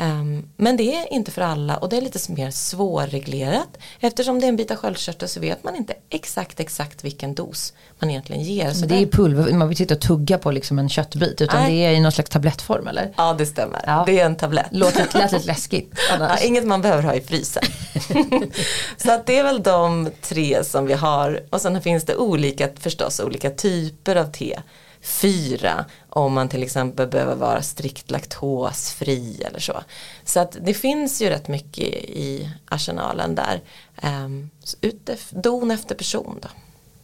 [0.01, 3.79] Um, men det är inte för alla och det är lite mer svårreglerat.
[4.01, 7.73] Eftersom det är en bit av sköldkörtel så vet man inte exakt exakt vilken dos
[7.99, 8.71] man egentligen ger.
[8.71, 11.73] Så det är pulver, man vill och tugga på liksom en köttbit utan Nej.
[11.73, 13.13] det är i någon slags tablettform eller?
[13.17, 14.03] Ja det stämmer, ja.
[14.07, 14.67] det är en tablett.
[14.71, 15.95] Låter lät lite läskigt.
[16.19, 17.63] Ja, inget man behöver ha i frysen.
[18.97, 22.69] så att det är väl de tre som vi har och sen finns det olika
[22.81, 24.59] förstås olika typer av te
[25.03, 29.83] fyra om man till exempel behöver vara strikt laktosfri eller så.
[30.25, 33.61] Så att det finns ju rätt mycket i arsenalen där.
[34.03, 34.51] Um,
[35.31, 36.49] don efter person då.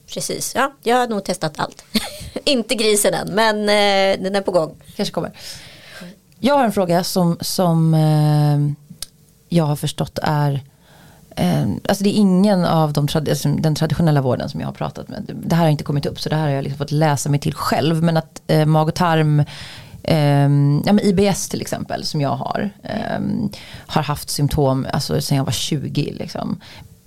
[0.06, 1.84] Precis, ja jag har nog testat allt.
[2.44, 4.76] Inte grisen än men eh, den är på gång.
[4.96, 5.32] Kanske kommer.
[6.38, 8.86] Jag har en fråga som, som eh,
[9.48, 10.60] jag har förstått är Eh,
[11.36, 15.08] Ehm, alltså det är ingen av de, alltså den traditionella vården som jag har pratat
[15.08, 15.30] med.
[15.44, 17.40] Det här har inte kommit upp så det här har jag liksom fått läsa mig
[17.40, 18.02] till själv.
[18.02, 19.40] Men att eh, mag och tarm,
[20.02, 20.48] eh,
[20.86, 22.70] ja, men IBS till exempel som jag har.
[22.82, 23.20] Eh,
[23.86, 26.14] har haft symptom alltså, sen jag var 20.
[26.18, 26.60] Liksom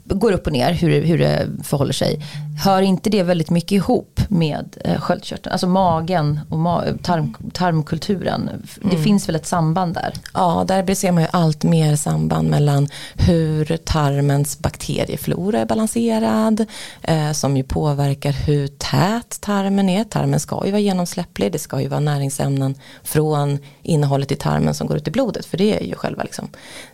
[0.10, 2.20] går upp och ner hur, hur det förhåller sig.
[2.64, 5.52] Hör inte det väldigt mycket ihop med eh, sköldkörteln?
[5.52, 8.50] Alltså magen och ma tarm, tarmkulturen.
[8.76, 9.04] Det mm.
[9.04, 10.14] finns väl ett samband där?
[10.34, 16.66] Ja, där ser man ju allt mer samband mellan hur tarmens bakterieflora är balanserad.
[17.02, 20.04] Eh, som ju påverkar hur tät tarmen är.
[20.04, 21.52] Tarmen ska ju vara genomsläpplig.
[21.52, 25.46] Det ska ju vara näringsämnen från innehållet i tarmen som går ut i blodet.
[25.46, 26.50] För det är ju själva liksom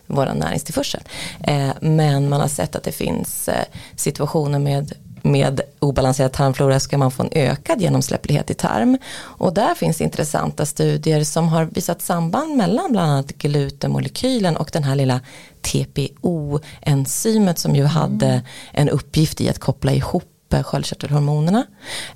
[0.06, 1.00] vår näringstillförsel.
[1.44, 3.64] Eh, men man har sett att det finns eh,
[3.96, 4.94] situationer med
[5.26, 8.98] med obalanserad tarmflora ska man få en ökad genomsläpplighet i tarm.
[9.16, 14.84] Och där finns intressanta studier som har visat samband mellan bland annat glutenmolekylen och den
[14.84, 15.20] här lilla
[15.62, 17.90] TPO-enzymet som ju mm.
[17.90, 20.24] hade en uppgift i att koppla ihop
[20.62, 21.66] sköldkörtelhormonerna.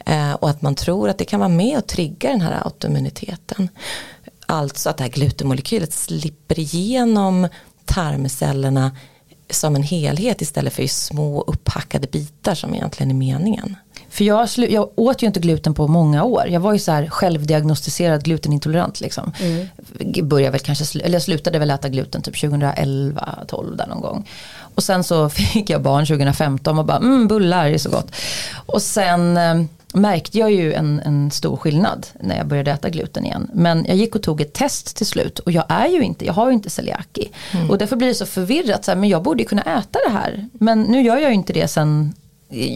[0.06, 3.68] Eh, och att man tror att det kan vara med och trigga den här autoimmuniteten.
[4.50, 7.48] Alltså att det här glutenmolekylet slipper igenom
[7.84, 8.92] tarmcellerna
[9.50, 13.76] som en helhet istället för i små upphackade bitar som egentligen är meningen.
[14.10, 16.48] För jag, jag åt ju inte gluten på många år.
[16.48, 19.00] Jag var ju så här självdiagnostiserad glutenintolerant.
[19.00, 19.32] Liksom.
[19.40, 19.66] Mm.
[20.28, 24.28] Började väl kanske, eller jag slutade väl äta gluten typ 2011, 12 där någon gång.
[24.74, 28.12] Och sen så fick jag barn 2015 och bara mm, bullar är så gott.
[28.66, 29.62] Och sen eh,
[29.94, 33.50] märkte jag ju en, en, stor skillnad när jag började äta gluten igen.
[33.52, 36.32] Men jag gick och tog ett test till slut och jag är ju inte, jag
[36.32, 37.30] har ju inte celiaki.
[37.52, 37.70] Mm.
[37.70, 40.12] Och därför blir det så förvirrat, så här, men jag borde ju kunna äta det
[40.12, 40.48] här.
[40.52, 42.14] Men nu gör jag ju inte det sen,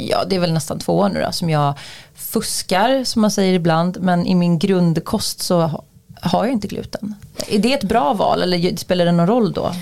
[0.08, 1.78] ja det är väl nästan två år nu då, som jag
[2.14, 3.98] fuskar som man säger ibland.
[4.00, 5.84] Men i min grundkost så
[6.20, 7.14] har jag inte gluten.
[7.48, 9.72] Är det ett bra val eller spelar det någon roll då?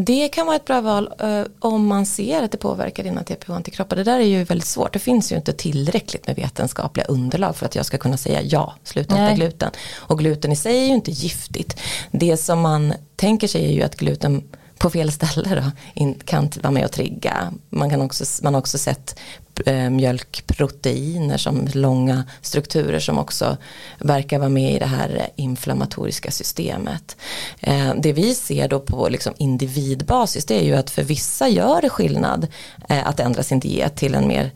[0.00, 3.96] Det kan vara ett bra val uh, om man ser att det påverkar dina TPH-antikroppar.
[3.96, 4.92] Det där är ju väldigt svårt.
[4.92, 8.74] Det finns ju inte tillräckligt med vetenskapliga underlag för att jag ska kunna säga ja,
[8.84, 9.70] sluta äta gluten.
[9.96, 11.80] Och gluten i sig är ju inte giftigt.
[12.10, 14.42] Det som man tänker sig är ju att gluten
[14.78, 17.52] på fel ställe då, kan vara med och trigga.
[17.70, 19.18] Man, kan också, man har också sett
[19.66, 23.56] eh, mjölkproteiner som långa strukturer som också
[23.98, 27.16] verkar vara med i det här inflammatoriska systemet.
[27.60, 31.80] Eh, det vi ser då på liksom individbasis det är ju att för vissa gör
[31.80, 32.46] det skillnad
[32.88, 34.50] eh, att ändra sin diet till en mer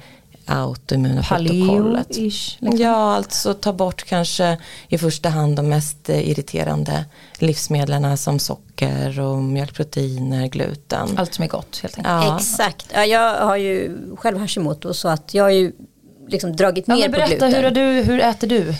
[0.46, 2.16] autoimmuna protokollet.
[2.16, 2.76] Liksom.
[2.76, 7.05] Ja, alltså ta bort kanske i första hand de mest irriterande
[7.38, 11.09] livsmedlen som socker och mjölkproteiner, gluten.
[11.16, 12.14] Allt som är gott helt enkelt.
[12.14, 12.37] Ja.
[12.37, 15.72] Exakt, ja, jag har ju själv Hashimoto så att jag har ju
[16.28, 17.55] liksom dragit ner ja, på gluten.
[17.55, 18.74] Hur, du, hur äter du?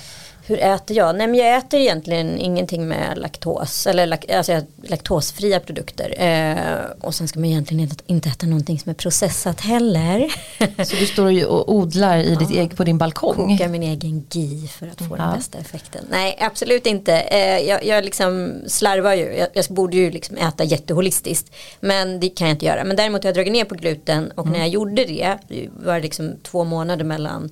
[0.47, 1.17] Hur äter jag?
[1.17, 6.15] Nej men jag äter egentligen ingenting med laktos eller alltså, laktosfria produkter.
[6.23, 10.29] Eh, och sen ska man egentligen inte, äta någonting som är processat heller.
[10.85, 12.69] Så du står och odlar i ditt ja.
[12.77, 13.35] på din balkong?
[13.35, 15.23] Kokar min egen GI för att få ja.
[15.23, 16.05] den bästa effekten.
[16.11, 17.21] Nej absolut inte.
[17.21, 19.25] Eh, jag, jag liksom slarvar ju.
[19.25, 21.53] Jag, jag, borde ju liksom äta jätteholistiskt.
[21.81, 22.85] Men det kan jag inte göra.
[22.85, 24.53] Men däremot har jag dragit ner på gluten och mm.
[24.53, 25.37] när jag gjorde det
[25.85, 27.51] var det liksom två månader mellan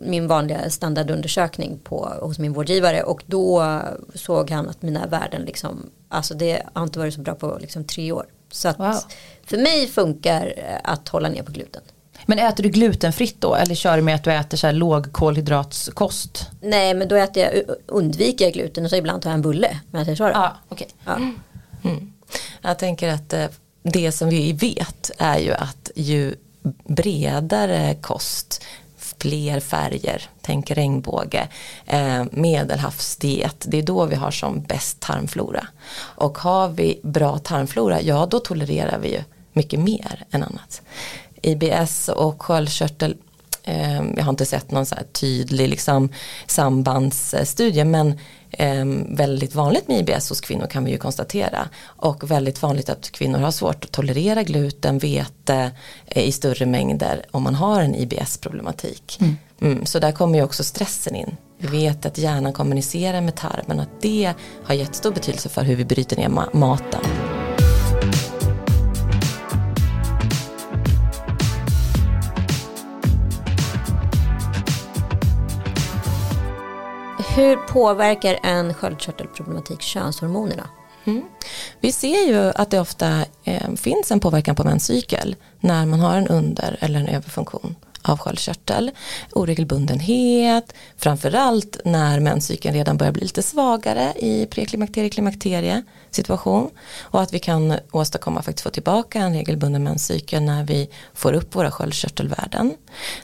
[0.00, 3.80] min vanliga standardundersökning på, hos min vårdgivare och då
[4.14, 7.84] såg han att mina värden liksom, alltså det har inte varit så bra på liksom
[7.84, 8.26] tre år.
[8.50, 8.94] Så att wow.
[9.44, 10.54] för mig funkar
[10.84, 11.82] att hålla ner på gluten.
[12.26, 16.50] Men äter du glutenfritt då eller kör du med att du äter så här lågkolhydratskost?
[16.60, 17.52] Nej men då äter jag,
[17.86, 19.80] undviker jag gluten och så ibland tar jag en bulle.
[19.90, 20.86] Men jag så ah, okay.
[21.04, 21.16] ja.
[21.84, 22.12] Mm.
[22.62, 23.46] Jag tänker att eh,
[23.82, 26.34] det som vi vet är ju att ju
[26.84, 28.64] bredare kost
[29.24, 31.48] fler färger, tänk regnbåge,
[31.86, 35.66] eh, medelhavsdiet, det är då vi har som bäst tarmflora.
[35.98, 39.20] Och har vi bra tarmflora, ja då tolererar vi ju
[39.52, 40.82] mycket mer än annat.
[41.42, 43.16] IBS och sköldkörtel
[44.16, 46.08] jag har inte sett någon så tydlig liksom,
[46.46, 48.18] sambandsstudie men
[48.50, 51.68] eh, väldigt vanligt med IBS hos kvinnor kan vi ju konstatera.
[51.84, 55.70] Och väldigt vanligt att kvinnor har svårt att tolerera gluten, vete
[56.06, 59.18] eh, i större mängder om man har en IBS-problematik.
[59.20, 59.36] Mm.
[59.60, 61.36] Mm, så där kommer ju också stressen in.
[61.58, 64.32] Vi vet att hjärnan kommunicerar med tarmen att det
[64.64, 67.00] har jättestor betydelse för hur vi bryter ner ma maten.
[77.36, 80.68] Hur påverkar en sköldkörtelproblematik könshormonerna?
[81.04, 81.22] Mm.
[81.80, 86.16] Vi ser ju att det ofta eh, finns en påverkan på menscykel när man har
[86.16, 88.90] en under eller en överfunktion av sköldkörtel,
[89.32, 96.70] oregelbundenhet, framförallt när menscykeln redan börjar bli lite svagare i preklimakterie klimakterie situation
[97.02, 101.54] och att vi kan åstadkomma faktiskt få tillbaka en regelbunden menscykel när vi får upp
[101.54, 102.74] våra sköldkörtelvärden.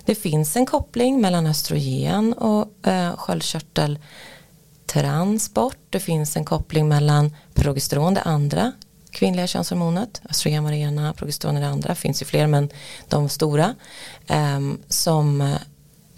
[0.05, 5.77] Det finns en koppling mellan östrogen och eh, sköldkörteltransport.
[5.91, 8.73] Det finns en koppling mellan progesteron, det andra
[9.11, 12.69] kvinnliga könshormonet, östrogen var det ena, progesteron är det andra, finns ju fler men
[13.09, 13.75] de stora,
[14.27, 15.57] eh, som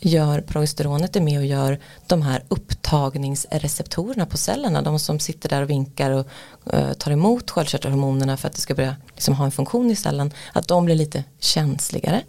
[0.04, 5.62] gör progesteronet är med och gör de här upptagningsreceptorerna på cellerna, de som sitter där
[5.62, 6.26] och vinkar och
[6.74, 10.32] eh, tar emot sköldkörtelhormonerna för att det ska börja liksom, ha en funktion i cellen,
[10.52, 12.22] att de blir lite känsligare.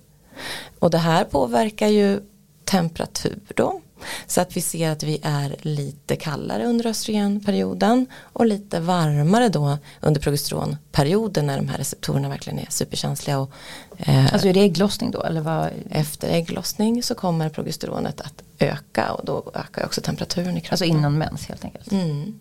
[0.80, 2.22] Och det här påverkar ju
[2.66, 3.82] temperatur då,
[4.28, 9.78] så att vi ser att vi är lite kallare under östrogenperioden och lite varmare då
[10.02, 13.40] under progesteronperioden när de här receptorerna verkligen är superkänsliga.
[13.40, 13.52] Och,
[13.98, 15.24] eh, alltså är det ägglossning då?
[15.24, 15.70] Eller vad?
[15.90, 20.74] Efter ägglossning så kommer progesteronet att öka och då ökar också temperaturen i kroppen.
[20.74, 21.92] Alltså innan mens helt enkelt.
[21.92, 22.40] Mm.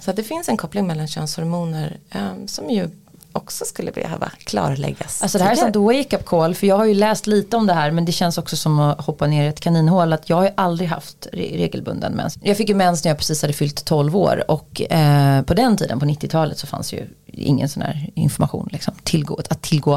[0.00, 2.90] Så det finns en koppling mellan könshormoner um, som ju
[3.36, 5.22] också skulle behöva klarläggas.
[5.22, 7.72] Alltså det här är sånt wake-up call för jag har ju läst lite om det
[7.74, 10.44] här men det känns också som att hoppa ner i ett kaninhål att jag har
[10.44, 12.38] ju aldrig haft regelbunden mens.
[12.42, 15.76] Jag fick ju mens när jag precis hade fyllt 12 år och eh, på den
[15.76, 19.94] tiden på 90-talet så fanns ju ingen sån här information liksom, tillgå, att tillgå.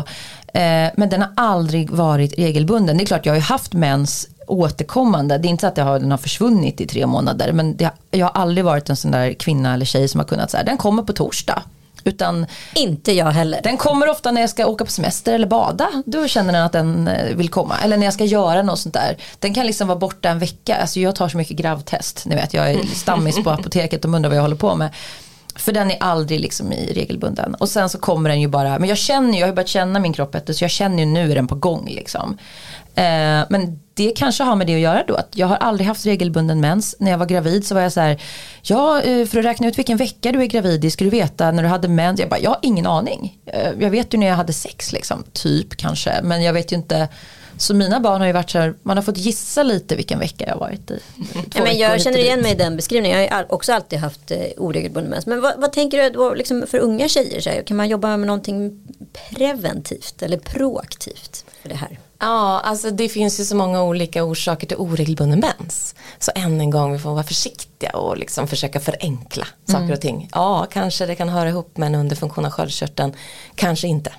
[0.47, 2.97] Eh, men den har aldrig varit regelbunden.
[2.97, 5.38] Det är klart jag har ju haft mens återkommande.
[5.38, 8.26] Det är inte så att har, den har försvunnit i tre månader men det, jag
[8.26, 11.04] har aldrig varit en sån där kvinna eller tjej som har kunnat säga den kommer
[11.04, 11.63] på torsdag
[12.08, 13.62] utan inte jag heller.
[13.63, 15.89] Den kommer ofta när jag ska åka på semester eller bada.
[16.06, 17.76] Då känner den att den eh, vill komma.
[17.84, 19.17] Eller när jag ska göra något sånt där.
[19.39, 20.76] Den kan liksom vara borta en vecka.
[20.76, 22.26] Alltså jag tar så mycket gravtest.
[22.26, 24.89] Ni vet jag är stammis på apoteket och undrar vad jag håller på med.
[25.56, 27.56] För den är aldrig liksom i regelbunden.
[27.56, 30.00] Och sen så kommer den ju bara, men jag känner ju, jag har börjat känna
[30.00, 32.38] min kropp så jag känner ju nu är den på gång liksom.
[32.96, 35.15] Eh, men det kanske har med det att göra då.
[35.15, 36.95] Att jag har aldrig haft regelbunden mens.
[36.99, 38.21] När jag var gravid så var jag så här.
[38.62, 41.51] Ja, eh, för att räkna ut vilken vecka du är gravid i ska du veta
[41.51, 42.19] när du hade mens.
[42.19, 43.38] Jag bara, jag har ingen aning.
[43.45, 45.23] Eh, jag vet ju när jag hade sex liksom.
[45.33, 46.19] Typ kanske.
[46.23, 47.07] Men jag vet ju inte.
[47.57, 50.45] Så mina barn har ju varit så här, man har fått gissa lite vilken vecka
[50.47, 50.99] jag har varit i.
[51.55, 54.39] Ja, men jag känner igen mig i den beskrivningen, jag har också alltid haft eh,
[54.57, 55.25] oregelbunden mens.
[55.25, 58.17] Men vad, vad, tänker du då, liksom för unga tjejer, så här, kan man jobba
[58.17, 58.88] med någonting
[59.29, 61.99] preventivt eller proaktivt för det här?
[62.19, 65.95] Ja, alltså det finns ju så många olika orsaker till oregelbunden mens.
[66.19, 69.93] Så än en gång, vi får vara försiktiga och liksom försöka förenkla saker mm.
[69.93, 70.30] och ting.
[70.32, 73.13] Ja, kanske det kan höra ihop med en underfunktion av sköldkörteln,
[73.56, 74.12] kanske inte.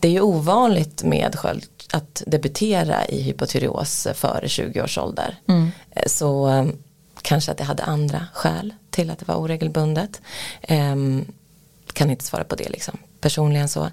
[0.00, 5.36] Det är ju ovanligt med sköld, att debutera i hypotyreos före 20 års ålder.
[5.48, 5.70] Mm.
[5.90, 6.76] Eh, så um,
[7.22, 10.20] kanske att det hade andra skäl till att det var oregelbundet.
[10.68, 11.32] Um,
[11.92, 13.90] kan inte svara på det liksom personligen så.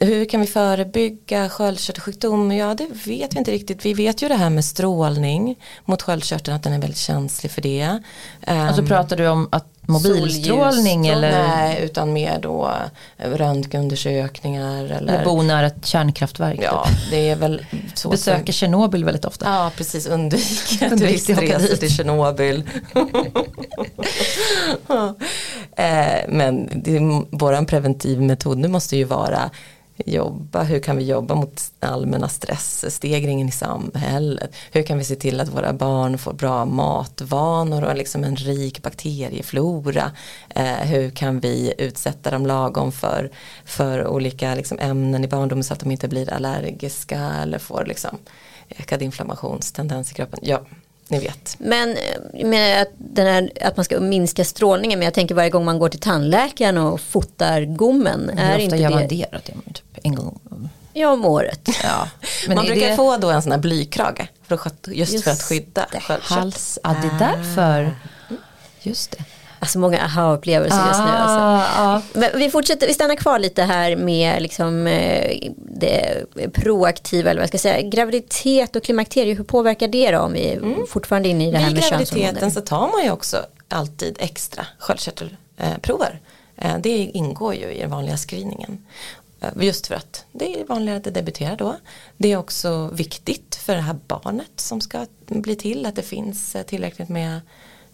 [0.00, 2.52] Hur kan vi förebygga sköldkörtelsjukdom?
[2.52, 3.84] Ja, det vet vi inte riktigt.
[3.84, 7.62] Vi vet ju det här med strålning mot sköldkörteln, att den är väldigt känslig för
[7.62, 7.98] det.
[8.46, 11.30] Alltså pratar du om att mobilstrålning eller?
[11.30, 12.70] Nej, utan mer då
[13.18, 14.84] eh, röntgenundersökningar.
[14.84, 16.60] Eller bo nära ett kärnkraftverk.
[16.62, 17.10] Ja, typ.
[17.10, 18.10] det är väl så.
[18.10, 19.46] Besöker Tjernobyl väldigt ofta.
[19.46, 20.06] Ja, precis.
[20.06, 22.62] Undvika turistresor till Tjernobyl.
[25.76, 26.98] Eh, men det,
[27.30, 29.50] våran preventivmetod nu måste ju vara
[29.96, 35.40] jobba, hur kan vi jobba mot allmänna stressstegringen i samhället, hur kan vi se till
[35.40, 40.12] att våra barn får bra matvanor och liksom en rik bakterieflora,
[40.48, 43.30] eh, hur kan vi utsätta dem lagom för,
[43.64, 48.18] för olika liksom ämnen i barndomen så att de inte blir allergiska eller får liksom
[48.78, 50.40] ökad inflammationstendens i kroppen.
[50.42, 50.60] Ja,
[51.12, 51.56] ni vet.
[51.58, 51.96] Men
[52.32, 55.88] menar att, här, att man ska minska strålningen men jag tänker varje gång man går
[55.88, 58.30] till tandläkaren och fotar gommen.
[58.32, 59.26] Hur är ofta inte gör man det?
[59.30, 60.40] det typ en gång?
[60.92, 61.68] Ja om året.
[61.82, 62.08] Ja.
[62.46, 62.96] Men man brukar det...
[62.96, 65.86] få då en sån här blykrage för att, just, just för att skydda
[66.22, 67.84] Hals, ja det är därför.
[68.30, 68.34] Ah.
[68.82, 69.24] Just det.
[69.62, 71.06] Alltså många aha-upplevelser ah, just nu.
[71.06, 71.80] Alltså.
[71.80, 72.02] Ah.
[72.12, 77.42] Men vi fortsätter, vi stannar kvar lite här med liksom, eh, det proaktiva, eller vad
[77.42, 80.86] jag ska säga, graviditet och klimakterie, hur påverkar det då om vi är mm.
[80.88, 82.18] fortfarande inne i det här med könshormoner?
[82.18, 83.36] I graviditeten så tar man ju också
[83.68, 86.20] alltid extra sköldkörtelprover.
[86.56, 88.86] Eh, det ingår ju i den vanliga screeningen.
[89.40, 91.76] Eh, just för att det är vanligare att det debuterar då.
[92.16, 96.56] Det är också viktigt för det här barnet som ska bli till att det finns
[96.66, 97.40] tillräckligt med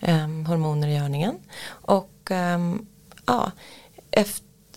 [0.01, 1.39] Ehm, hormoner i görningen.
[1.69, 2.87] Och ehm,
[3.27, 3.53] ja,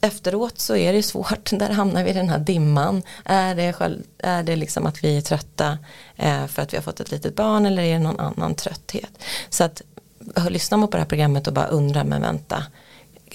[0.01, 3.03] efteråt så är det svårt, där hamnar vi i den här dimman.
[3.25, 5.77] Är det, själv, är det liksom att vi är trötta
[6.15, 9.23] eh, för att vi har fått ett litet barn eller är det någon annan trötthet?
[9.49, 9.81] Så att
[10.49, 12.63] lyssna på det här programmet och bara undra, men vänta,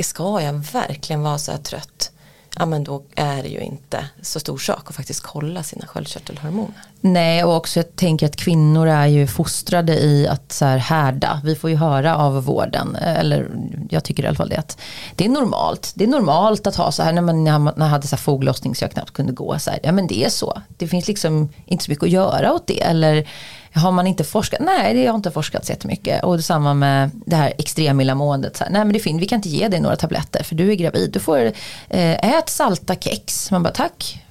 [0.00, 2.12] ska jag verkligen vara så här trött?
[2.58, 6.74] Ja men då är det ju inte så stor sak att faktiskt kolla sina sköldkörtelhormoner.
[7.00, 11.40] Nej och också jag tänker att kvinnor är ju fostrade i att så här härda.
[11.44, 13.50] Vi får ju höra av vården, eh, eller
[13.90, 14.78] jag tycker i alla fall det att
[15.14, 15.92] det är normalt.
[15.94, 18.74] Det är normalt att ha så här när man, när jag hade så här foglossning
[18.74, 19.58] så jag knappt kunde gå.
[19.58, 20.62] Så här, ja men det är så.
[20.76, 22.82] Det finns liksom inte så mycket att göra åt det.
[22.82, 23.28] Eller
[23.76, 24.60] har man inte forskat?
[24.60, 26.24] Nej, det har inte forskats jättemycket.
[26.24, 28.62] Och detsamma med det här extremillamåendet.
[28.70, 31.10] Nej men det finns, vi kan inte ge dig några tabletter för du är gravid.
[31.12, 31.38] Du får
[31.88, 33.50] eh, ät salta kex.
[33.50, 34.24] Man bara tack.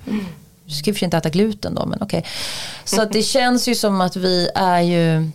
[0.65, 2.19] Du ska för inte äta gluten då men okej.
[2.19, 2.31] Okay.
[2.83, 5.31] Så att det känns ju som att vi är ju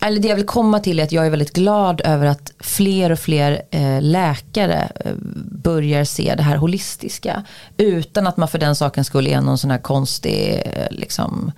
[0.00, 3.12] eller det jag vill komma till är att jag är väldigt glad över att fler
[3.12, 5.12] och fler eh, läkare eh,
[5.50, 7.44] börjar se det här holistiska.
[7.76, 11.52] Utan att man för den saken skulle är någon sån här konstig eh, liksom,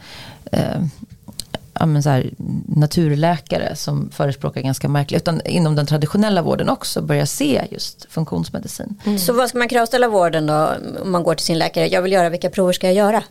[1.79, 2.31] ja, men så här,
[2.67, 5.23] naturläkare som förespråkar ganska märkligt.
[5.23, 8.97] Utan inom den traditionella vården också börja se just funktionsmedicin.
[9.05, 9.19] Mm.
[9.19, 10.71] Så vad ska man kravställa vården då
[11.03, 11.89] om man går till sin läkare?
[11.89, 13.23] Jag vill göra, vilka prover ska jag göra?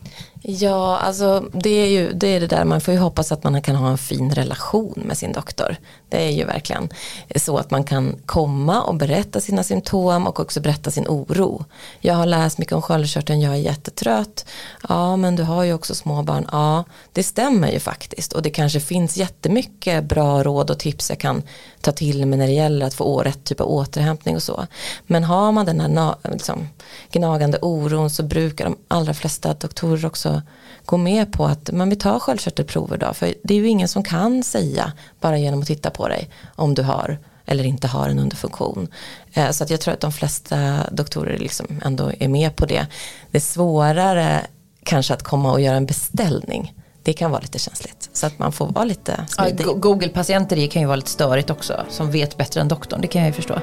[0.42, 3.62] Ja, alltså det är ju det, är det där, man får ju hoppas att man
[3.62, 5.76] kan ha en fin relation med sin doktor.
[6.10, 6.90] Det är ju verkligen
[7.36, 11.66] så att man kan komma och berätta sina symptom och också berätta sin oro.
[12.00, 14.46] Jag har läst mycket om sköldkörteln, jag är jättetrött.
[14.90, 16.48] Ja, men du har ju också småbarn.
[16.52, 16.84] Ja,
[17.14, 21.44] det stämmer ju faktiskt och det kanske finns jättemycket bra råd och tips jag kan
[21.88, 24.68] ta till mig när det gäller att få rätt typ av återhämtning och så.
[25.06, 26.68] Men har man den här liksom,
[27.12, 30.42] gnagande oron så brukar de allra flesta doktorer också
[30.86, 33.14] gå med på att man vill ta sköldkörtelprover då.
[33.14, 36.74] För det är ju ingen som kan säga bara genom att titta på dig om
[36.74, 38.88] du har eller inte har en underfunktion.
[39.34, 42.88] Eh, så att jag tror att de flesta doktorer liksom ändå är med på det.
[43.32, 44.42] Det är svårare
[44.84, 46.74] kanske att komma och göra en beställning
[47.08, 48.10] det kan vara lite känsligt.
[48.14, 49.66] Så att man får vara lite smidig.
[49.66, 51.86] Ja, Google-patienter kan ju vara lite störigt också.
[51.90, 53.60] Som vet bättre än doktorn, det kan jag ju förstå.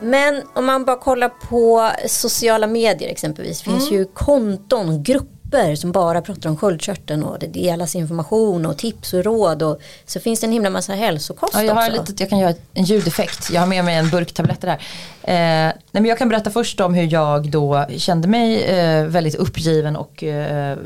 [0.00, 3.62] Men om man bara kollar på sociala medier exempelvis.
[3.62, 3.98] finns mm.
[3.98, 9.14] ju konton, grupper grupper som bara pratar om sköldkörteln och det delas information och tips
[9.14, 12.00] och råd och så finns det en himla massa hälsokost ja, jag har också.
[12.00, 14.78] Litet, jag kan göra en ljudeffekt, jag har med mig en burk tabletter här.
[15.22, 19.34] Eh, nej men jag kan berätta först om hur jag då kände mig eh, väldigt
[19.34, 20.78] uppgiven och eh,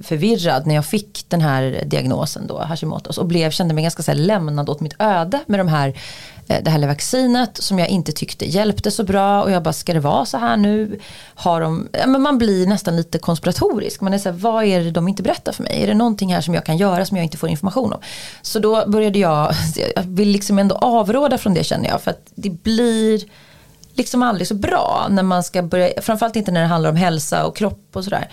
[0.00, 4.12] förvirrad när jag fick den här diagnosen då, Hashimoto's och blev, kände mig ganska så
[4.12, 5.94] lämnad åt mitt öde med de här
[6.48, 9.92] Eh, det här vaccinet som jag inte tyckte hjälpte så bra och jag bara ska
[9.92, 11.00] det vara så här nu?
[11.34, 14.00] Har de, ja, men man blir nästan lite konspiratorisk.
[14.00, 15.82] Man är så här, vad är det de inte berättar för mig?
[15.82, 18.00] Är det någonting här som jag kan göra som jag inte får information om?
[18.42, 19.54] Så då började jag,
[19.96, 23.24] jag vill liksom ändå avråda från det känner jag för att det blir
[23.94, 27.46] liksom aldrig så bra när man ska börja, framförallt inte när det handlar om hälsa
[27.46, 28.28] och kropp och sådär.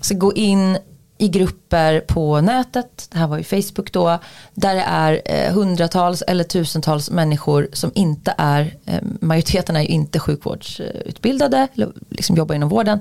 [0.00, 0.78] Så gå in
[1.22, 4.18] i grupper på nätet, det här var ju Facebook då,
[4.54, 9.86] där det är eh, hundratals eller tusentals människor som inte är, eh, majoriteten är ju
[9.86, 13.00] inte sjukvårdsutbildade, eller liksom jobbar inom vården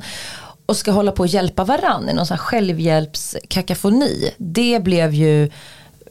[0.65, 4.31] och ska hålla på och hjälpa varann i någon sån här självhjälpskakafoni.
[4.37, 5.43] Det blev ju,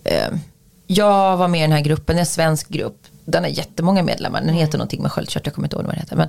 [0.04, 0.30] eh,
[0.86, 4.02] jag var med i den här gruppen, det är en svensk grupp, den har jättemånga
[4.02, 6.16] medlemmar, den heter någonting med sköldkörtel, jag kommer inte ihåg vad den heter.
[6.16, 6.28] Men,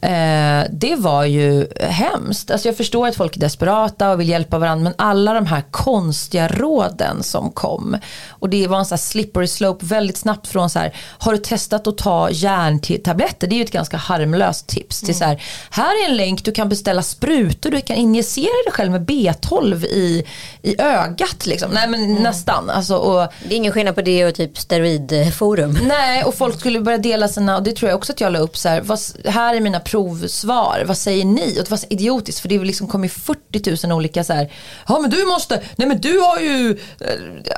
[0.00, 2.50] Eh, det var ju hemskt.
[2.50, 5.62] Alltså jag förstår att folk är desperata och vill hjälpa varandra men alla de här
[5.70, 7.96] konstiga råden som kom
[8.28, 11.38] och det var en sån här slippery slope väldigt snabbt från så här har du
[11.38, 16.04] testat att ta järntabletter det är ju ett ganska harmlöst tips till så här här
[16.04, 20.24] är en länk du kan beställa sprutor du kan injicera dig själv med B12 i,
[20.62, 21.70] i ögat liksom.
[21.70, 22.22] Nej men mm.
[22.22, 22.70] nästan.
[22.70, 25.78] Alltså, och, det är ingen skillnad på det och typ steroidforum.
[25.82, 28.38] Nej och folk skulle börja dela sina och det tror jag också att jag la
[28.38, 31.52] upp så här, vad, här är mina provsvar, vad säger ni?
[31.60, 34.52] Och det var så idiotiskt för det liksom kom ju 40 000 olika så här,
[34.88, 36.78] ja men du måste, nej men du har ju,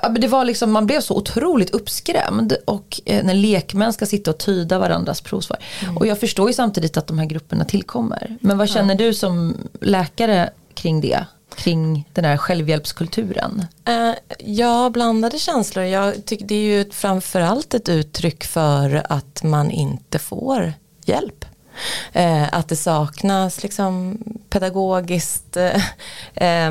[0.02, 4.30] men det var liksom, man blev så otroligt uppskrämd och eh, när lekmän ska sitta
[4.30, 5.58] och tyda varandras provsvar.
[5.82, 5.96] Mm.
[5.96, 8.38] Och jag förstår ju samtidigt att de här grupperna tillkommer.
[8.40, 11.26] Men vad känner du som läkare kring det?
[11.56, 13.64] kring den här självhjälpskulturen?
[13.88, 15.84] Uh, ja, blandade känslor.
[15.84, 20.72] Jag tycker det är ju framförallt ett uttryck för att man inte får
[21.04, 21.44] hjälp.
[22.12, 24.18] Eh, att det saknas liksom
[24.50, 25.56] pedagogiskt
[26.36, 26.70] eh,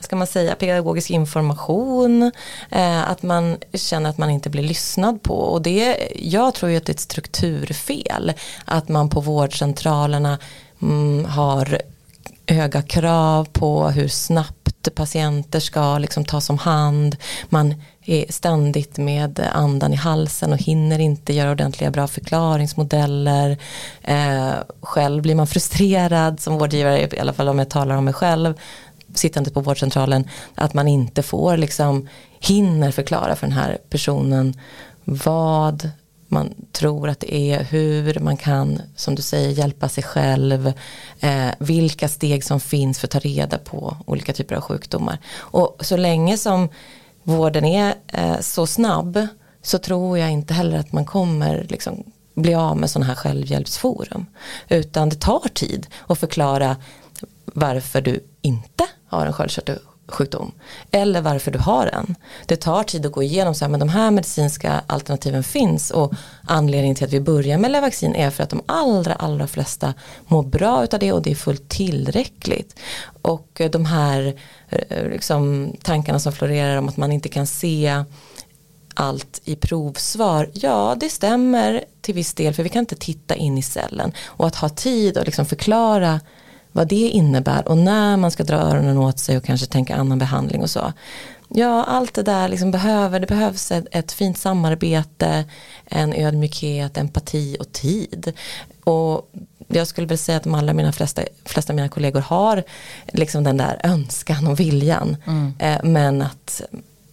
[0.00, 2.32] ska man säga, pedagogisk information,
[2.70, 5.34] eh, att man känner att man inte blir lyssnad på.
[5.34, 8.32] Och det, jag tror ju att det är ett strukturfel,
[8.64, 10.38] att man på vårdcentralerna
[10.82, 11.80] mm, har
[12.46, 17.16] höga krav på hur snabbt patienter ska liksom tas om hand.
[17.48, 17.74] Man
[18.06, 23.56] är ständigt med andan i halsen och hinner inte göra ordentliga bra förklaringsmodeller.
[24.02, 28.14] Eh, själv blir man frustrerad som vårdgivare, i alla fall om jag talar om mig
[28.14, 28.54] själv,
[29.14, 32.08] sittande på vårdcentralen, att man inte får liksom
[32.40, 34.54] hinner förklara för den här personen
[35.04, 35.90] vad
[36.28, 40.72] man tror att det är, hur man kan, som du säger, hjälpa sig själv,
[41.20, 45.18] eh, vilka steg som finns för att ta reda på olika typer av sjukdomar.
[45.36, 46.68] Och så länge som
[47.22, 49.26] vården är eh, så snabb
[49.62, 52.04] så tror jag inte heller att man kommer liksom
[52.34, 54.26] bli av med sådana här självhjälpsforum.
[54.68, 56.76] Utan det tar tid att förklara
[57.44, 59.32] varför du inte har en
[60.12, 60.52] sjukdom
[60.90, 62.14] Eller varför du har en.
[62.46, 66.12] Det tar tid att gå igenom så här, men de här medicinska alternativen finns och
[66.44, 69.94] anledningen till att vi börjar med Levaxin är för att de allra, allra flesta
[70.26, 72.78] mår bra utav det och det är fullt tillräckligt.
[73.22, 74.34] Och eh, de här
[74.68, 78.04] eh, liksom, tankarna som florerar om att man inte kan se
[78.94, 83.58] allt i provsvar, ja det stämmer till viss del för vi kan inte titta in
[83.58, 86.20] i cellen och att ha tid och liksom förklara
[86.72, 90.18] vad det innebär och när man ska dra öronen åt sig och kanske tänka annan
[90.18, 90.92] behandling och så.
[91.48, 95.44] Ja, allt det där liksom behöver, det behövs ett, ett fint samarbete,
[95.86, 98.32] en ödmjukhet, empati och tid.
[98.84, 99.30] Och
[99.68, 102.62] jag skulle väl säga att de allra mina flesta, flesta mina kollegor har
[103.06, 105.16] liksom den där önskan och viljan.
[105.26, 105.52] Mm.
[105.58, 106.62] Eh, men att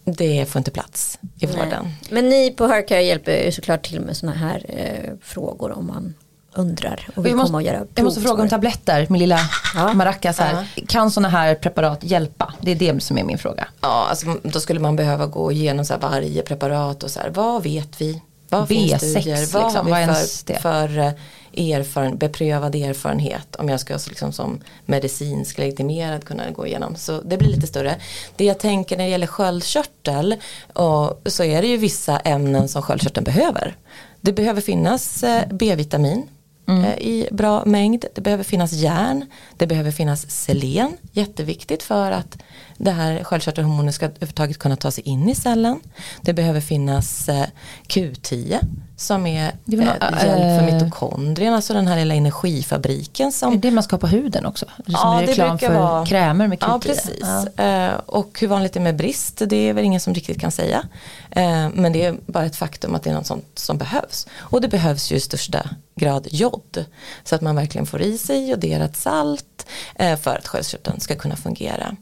[0.04, 1.92] det får inte plats i vården.
[2.10, 6.14] Men ni på Hercare hjälper ju såklart till med sådana här eh, frågor om man
[6.58, 9.38] undrar och vill måste, komma och göra Jag måste fråga om tabletter, min lilla
[9.74, 9.92] ja.
[9.92, 10.66] maracas här.
[10.74, 10.82] Ja.
[10.88, 12.54] Kan sådana här preparat hjälpa?
[12.60, 13.68] Det är det som är min fråga.
[13.80, 17.62] Ja, alltså, då skulle man behöva gå igenom så varje preparat och så här, vad
[17.62, 18.22] vet vi?
[18.48, 19.46] Vad B6, finns studier?
[19.52, 21.12] Vad liksom, har vi för, för eh,
[21.56, 26.96] erfaren, beprövad erfarenhet om jag ska liksom som medicinsk legitimerad kunna gå igenom.
[26.96, 27.96] Så det blir lite större.
[28.36, 30.36] Det jag tänker när det gäller sköldkörtel
[30.72, 33.76] och, så är det ju vissa ämnen som sköldkörteln behöver.
[34.20, 36.28] Det behöver finnas eh, B-vitamin
[36.68, 36.84] mm.
[36.84, 38.04] Eh, I bra mängd.
[38.14, 39.24] Det behöver finnas järn.
[39.56, 40.96] Det behöver finnas selen.
[41.12, 42.38] Jätteviktigt för att
[42.78, 45.80] det här sköldkörtelhormonet ska överhuvudtaget kunna ta sig in i cellen.
[46.20, 47.46] Det behöver finnas eh,
[47.88, 48.58] Q10
[48.96, 53.32] som är det eh, hjälp för mitokondrierna, alltså den här lilla energifabriken.
[53.32, 54.66] Som, är det man ska ha på huden också?
[54.76, 56.68] Det ja, det reklam för vara, krämer med Q10.
[56.68, 57.26] Ja, precis.
[57.56, 57.64] Ja.
[57.64, 60.50] Eh, och hur vanligt det är med brist, det är väl ingen som riktigt kan
[60.50, 60.82] säga.
[61.30, 64.26] Eh, men det är bara ett faktum att det är något sånt som behövs.
[64.38, 66.84] Och det behövs ju i största grad jod.
[67.24, 71.36] Så att man verkligen får i sig joderat salt eh, för att sköldkörteln ska kunna
[71.36, 71.96] fungera.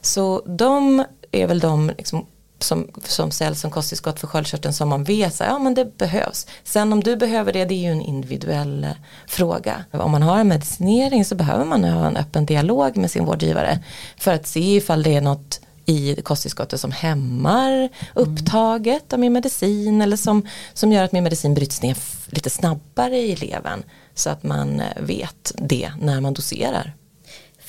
[0.00, 2.26] Så de är väl de liksom
[2.62, 6.46] som, som säljs som kosttillskott för sköldkörteln som man vet att ja, men det behövs.
[6.64, 8.90] Sen om du behöver det, det är ju en individuell eh,
[9.26, 9.84] fråga.
[9.90, 13.78] Om man har en medicinering så behöver man ha en öppen dialog med sin vårdgivare
[14.16, 20.02] för att se ifall det är något i kosttillskottet som hämmar upptaget av min medicin
[20.02, 21.96] eller som, som gör att min medicin bryts ner
[22.26, 23.82] lite snabbare i levern
[24.14, 26.94] så att man eh, vet det när man doserar.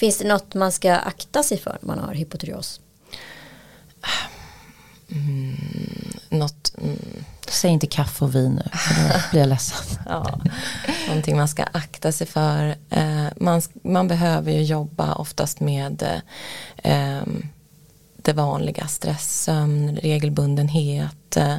[0.03, 2.81] Finns det något man ska akta sig för när man har hypotyreos?
[5.11, 5.57] Mm,
[6.29, 7.23] något, mm.
[7.47, 8.63] Säg inte kaffe och vin nu,
[9.13, 9.99] då blir jag ledsen.
[10.05, 10.39] ja,
[11.07, 12.75] någonting man ska akta sig för.
[12.89, 16.21] Eh, man, man behöver ju jobba oftast med
[16.77, 17.21] eh,
[18.17, 21.37] det vanliga, stress, sömn, regelbundenhet.
[21.37, 21.57] Eh,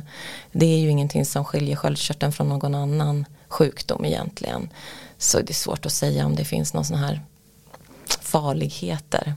[0.53, 4.69] det är ju ingenting som skiljer sköldkörteln från någon annan sjukdom egentligen.
[5.19, 7.23] Så det är svårt att säga om det finns någon sån här
[8.23, 9.35] farligheter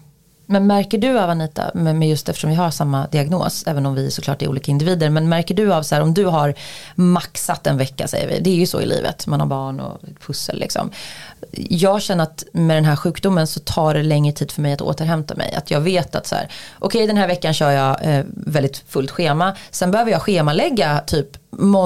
[0.49, 4.11] men märker du av Anita, med just eftersom vi har samma diagnos, även om vi
[4.11, 6.53] såklart är olika individer, men märker du av så här om du har
[6.95, 10.01] maxat en vecka säger vi, det är ju så i livet, man har barn och
[10.25, 10.91] pussel liksom.
[11.51, 14.81] Jag känner att med den här sjukdomen så tar det längre tid för mig att
[14.81, 15.53] återhämta mig.
[15.53, 18.77] Att jag vet att så här, okej okay, den här veckan kör jag eh, väldigt
[18.87, 21.37] fullt schema, sen behöver jag schemalägga typ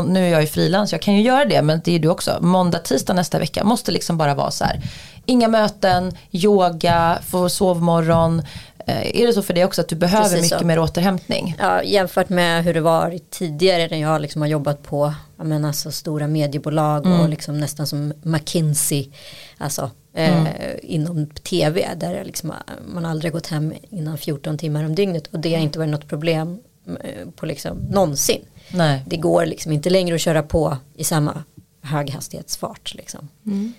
[0.07, 2.37] nu är jag ju frilans, jag kan ju göra det men det är du också.
[2.41, 4.81] Måndag, tisdag nästa vecka måste liksom bara vara så här
[5.25, 8.41] inga möten, yoga, få sovmorgon.
[8.87, 10.65] Eh, är det så för dig också att du behöver Precis mycket så.
[10.65, 11.55] mer återhämtning?
[11.59, 15.13] Ja, jämfört med hur det var tidigare när jag liksom har jobbat på
[15.43, 17.19] menar, alltså, stora mediebolag mm.
[17.19, 19.09] och liksom nästan som McKinsey.
[19.57, 20.47] Alltså eh, mm.
[20.47, 22.53] eh, inom tv där liksom,
[22.93, 26.07] man aldrig gått hem innan 14 timmar om dygnet och det har inte varit något
[26.07, 28.41] problem eh, på liksom någonsin.
[28.73, 29.03] Nej.
[29.07, 31.43] Det går liksom inte längre att köra på i samma
[31.81, 32.93] höghastighetsfart.
[32.95, 33.27] Liksom.
[33.45, 33.73] Mm.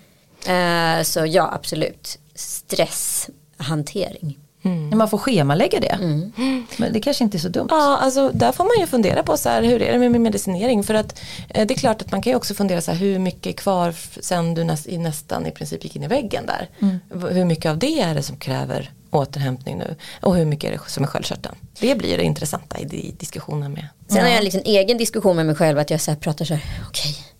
[0.47, 2.19] Eh, så ja, absolut.
[2.35, 4.37] Stresshantering.
[4.65, 4.97] Mm.
[4.97, 5.97] Man får schemalägga det.
[6.01, 6.31] Mm.
[6.77, 7.67] Men det kanske inte är så dumt.
[7.69, 10.83] Ja, alltså där får man ju fundera på så här, hur är det med medicinering?
[10.83, 11.19] För att
[11.49, 13.51] eh, det är klart att man kan ju också fundera så här, hur mycket är
[13.51, 16.69] kvar sen du näst, nästan i princip gick in i väggen där.
[16.81, 16.99] Mm.
[17.33, 20.91] Hur mycket av det är det som kräver återhämtning nu och hur mycket är det
[20.91, 21.55] som är sköldkörteln.
[21.79, 23.87] Det blir det intressanta i diskussionen med.
[24.07, 26.53] Sen har jag en liksom egen diskussion med mig själv att jag så pratar så
[26.53, 27.32] här, okej okay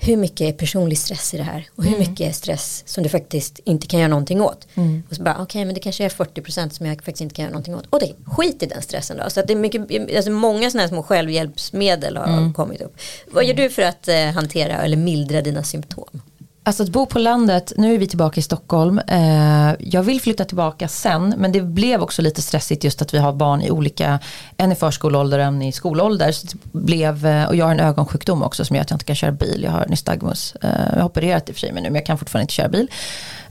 [0.00, 2.08] hur mycket är personlig stress i det här och hur mm.
[2.08, 4.68] mycket är stress som du faktiskt inte kan göra någonting åt.
[4.74, 5.02] Mm.
[5.10, 7.42] Och så bara okej okay, men det kanske är 40% som jag faktiskt inte kan
[7.42, 7.86] göra någonting åt.
[7.90, 9.30] Och det skit i den stressen då.
[9.30, 12.52] Så att det är mycket, alltså många sådana här små självhjälpsmedel har mm.
[12.52, 12.96] kommit upp.
[13.30, 16.22] Vad gör du för att eh, hantera eller mildra dina symptom?
[16.68, 19.00] Alltså att bo på landet, nu är vi tillbaka i Stockholm.
[19.06, 23.18] Eh, jag vill flytta tillbaka sen men det blev också lite stressigt just att vi
[23.18, 24.18] har barn i olika,
[24.56, 26.32] en i förskoleålder och en i skolålder.
[26.32, 29.04] Så det blev, eh, och jag har en ögonsjukdom också som gör att jag inte
[29.04, 29.60] kan köra bil.
[29.64, 30.54] Jag har nystagmus.
[30.62, 32.54] Eh, jag har opererat i och för sig men nu men jag kan fortfarande inte
[32.54, 32.88] köra bil.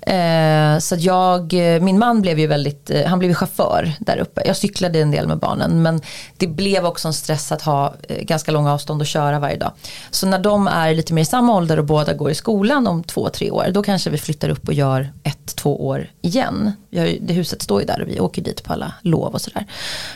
[0.08, 4.18] Eh, så jag, eh, min man blev ju väldigt, eh, han blev ju chaufför där
[4.18, 4.42] uppe.
[4.46, 6.02] Jag cyklade en del med barnen men
[6.38, 9.72] det blev också en stress att ha eh, ganska långa avstånd och köra varje dag.
[10.12, 13.04] Så när de är lite mer i samma ålder och båda går i skolan om
[13.04, 16.72] två, tre år då kanske vi flyttar upp och gör ett, två år igen.
[16.96, 19.66] Har, det huset står ju där och vi åker dit på alla lov och sådär.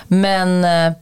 [0.08, 0.98] Men eh,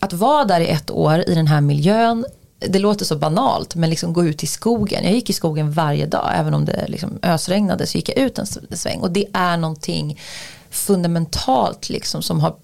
[0.00, 2.24] att vara där i ett år i den här miljön
[2.58, 5.04] det låter så banalt men liksom gå ut i skogen.
[5.04, 8.38] Jag gick i skogen varje dag även om det liksom ösregnade så gick jag ut
[8.38, 8.46] en
[8.76, 10.20] sväng och det är någonting
[10.70, 12.56] fundamentalt liksom som har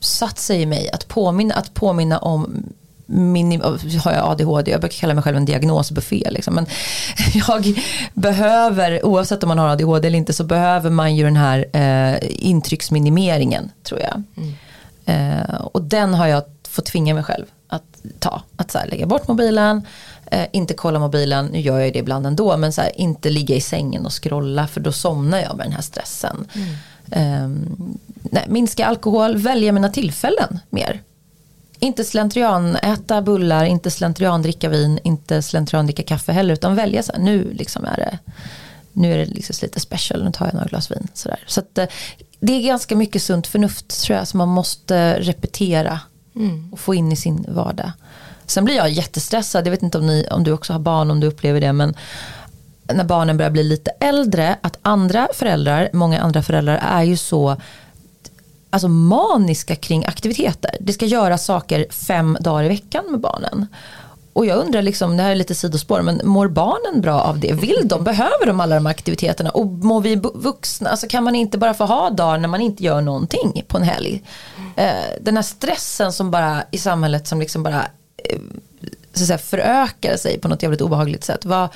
[0.00, 2.64] satt sig i mig att påminna, att påminna om
[3.10, 3.60] min,
[4.04, 6.30] har jag ADHD, jag brukar kalla mig själv en diagnosbuffé.
[6.30, 6.54] Liksom.
[6.54, 6.66] Men
[7.48, 7.82] jag
[8.14, 12.18] behöver, oavsett om man har ADHD eller inte, så behöver man ju den här eh,
[12.22, 14.22] intrycksminimeringen tror jag.
[14.36, 14.54] Mm.
[15.04, 17.87] Eh, och den har jag fått tvinga mig själv att
[18.18, 18.42] ta.
[18.56, 19.86] Att så här, lägga bort mobilen,
[20.26, 23.56] eh, inte kolla mobilen, nu gör jag det ibland ändå, men så här, inte ligga
[23.56, 26.46] i sängen och scrolla för då somnar jag med den här stressen.
[26.52, 26.68] Mm.
[27.10, 27.48] Eh,
[28.22, 31.02] nej, minska alkohol, välja mina tillfällen mer.
[31.78, 37.02] Inte slentrian äta bullar, inte slentrian dricka vin, inte slentrian dricka kaffe heller, utan välja
[37.02, 38.18] så här, nu liksom är det
[38.98, 41.08] nu är det liksom lite special, nu tar jag några glas vin.
[41.14, 41.86] Så, så att, eh,
[42.40, 46.00] det är ganska mycket sunt förnuft tror jag som man måste repetera
[46.38, 46.72] Mm.
[46.72, 47.92] Och få in i sin vardag.
[48.46, 51.20] Sen blir jag jättestressad, jag vet inte om, ni, om du också har barn, om
[51.20, 51.94] du upplever det, men
[52.94, 57.56] när barnen börjar bli lite äldre, att andra föräldrar, många andra föräldrar är ju så
[58.70, 60.76] alltså maniska kring aktiviteter.
[60.80, 63.66] Det ska göra saker fem dagar i veckan med barnen.
[64.38, 67.52] Och jag undrar, liksom, det här är lite sidospår, men mår barnen bra av det?
[67.52, 69.50] Vill de, behöver de alla de aktiviteterna?
[69.50, 72.84] Och mår vi vuxna, alltså kan man inte bara få ha dagar när man inte
[72.84, 74.22] gör någonting på en helg?
[74.76, 77.86] Eh, den här stressen som bara i samhället som liksom bara
[78.24, 78.38] eh,
[79.12, 81.44] så säga, förökar sig på något jävligt obehagligt sätt.
[81.44, 81.68] Vad,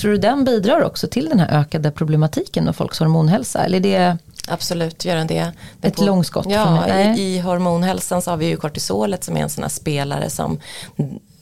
[0.00, 3.64] tror du den bidrar också till den här ökade problematiken med folks hormonhälsa?
[3.64, 5.52] Eller är det Absolut, gör den det.
[5.80, 6.46] det ett på, långskott?
[6.48, 10.30] Ja, i, i, hormonhälsan så har vi ju kortisolet som är en sån här spelare
[10.30, 10.58] som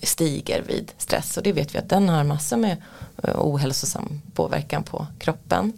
[0.02, 2.76] stiger vid stress och det vet vi att den har massor med
[3.22, 5.72] eh, ohälsosam påverkan på kroppen.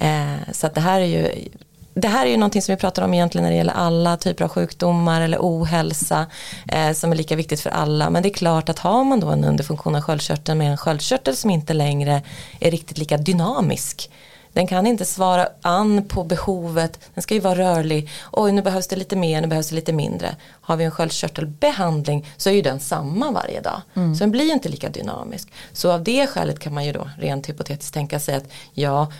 [0.00, 1.48] Eh, så att det här är ju
[1.94, 4.44] det här är ju någonting som vi pratar om egentligen när det gäller alla typer
[4.44, 6.26] av sjukdomar eller ohälsa
[6.68, 8.10] eh, som är lika viktigt för alla.
[8.10, 11.36] Men det är klart att har man då en underfunktion av sköldkörteln med en sköldkörtel
[11.36, 12.22] som inte längre
[12.60, 14.10] är riktigt lika dynamisk
[14.52, 18.10] den kan inte svara an på behovet, den ska ju vara rörlig.
[18.32, 20.36] Oj, nu behövs det lite mer, nu behövs det lite mindre.
[20.50, 23.82] Har vi en sköldkörtelbehandling så är ju den samma varje dag.
[23.94, 24.14] Mm.
[24.14, 25.52] Så den blir inte lika dynamisk.
[25.72, 29.12] Så av det skälet kan man ju då rent hypotetiskt tänka sig att ja,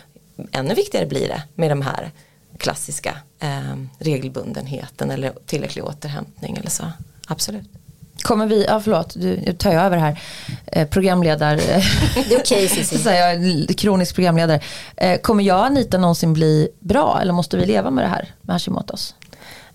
[0.51, 2.11] ännu viktigare blir det med de här
[2.57, 6.83] klassiska eh, regelbundenheten eller tillräcklig återhämtning eller så.
[7.27, 7.80] Absolut.
[8.21, 10.21] Kommer vi, ja förlåt, nu tar jag över här.
[10.65, 11.55] Eh, programledare.
[11.55, 14.61] Det är okej okay, Kronisk programledare.
[14.97, 18.55] Eh, kommer jag Anita någonsin bli bra eller måste vi leva med det här med
[18.55, 19.13] Hashimoto's?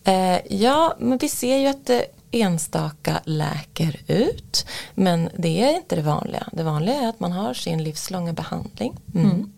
[0.05, 4.67] Eh, ja, men vi ser ju att det enstaka läker ut.
[4.95, 6.49] Men det är inte det vanliga.
[6.53, 8.97] Det vanliga är att man har sin livslånga behandling.
[9.15, 9.51] Mm.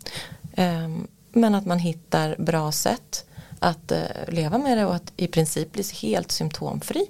[0.55, 0.95] Mm.
[0.97, 3.25] Eh, men att man hittar bra sätt
[3.59, 7.07] att eh, leva med det och att i princip bli helt symptomfri.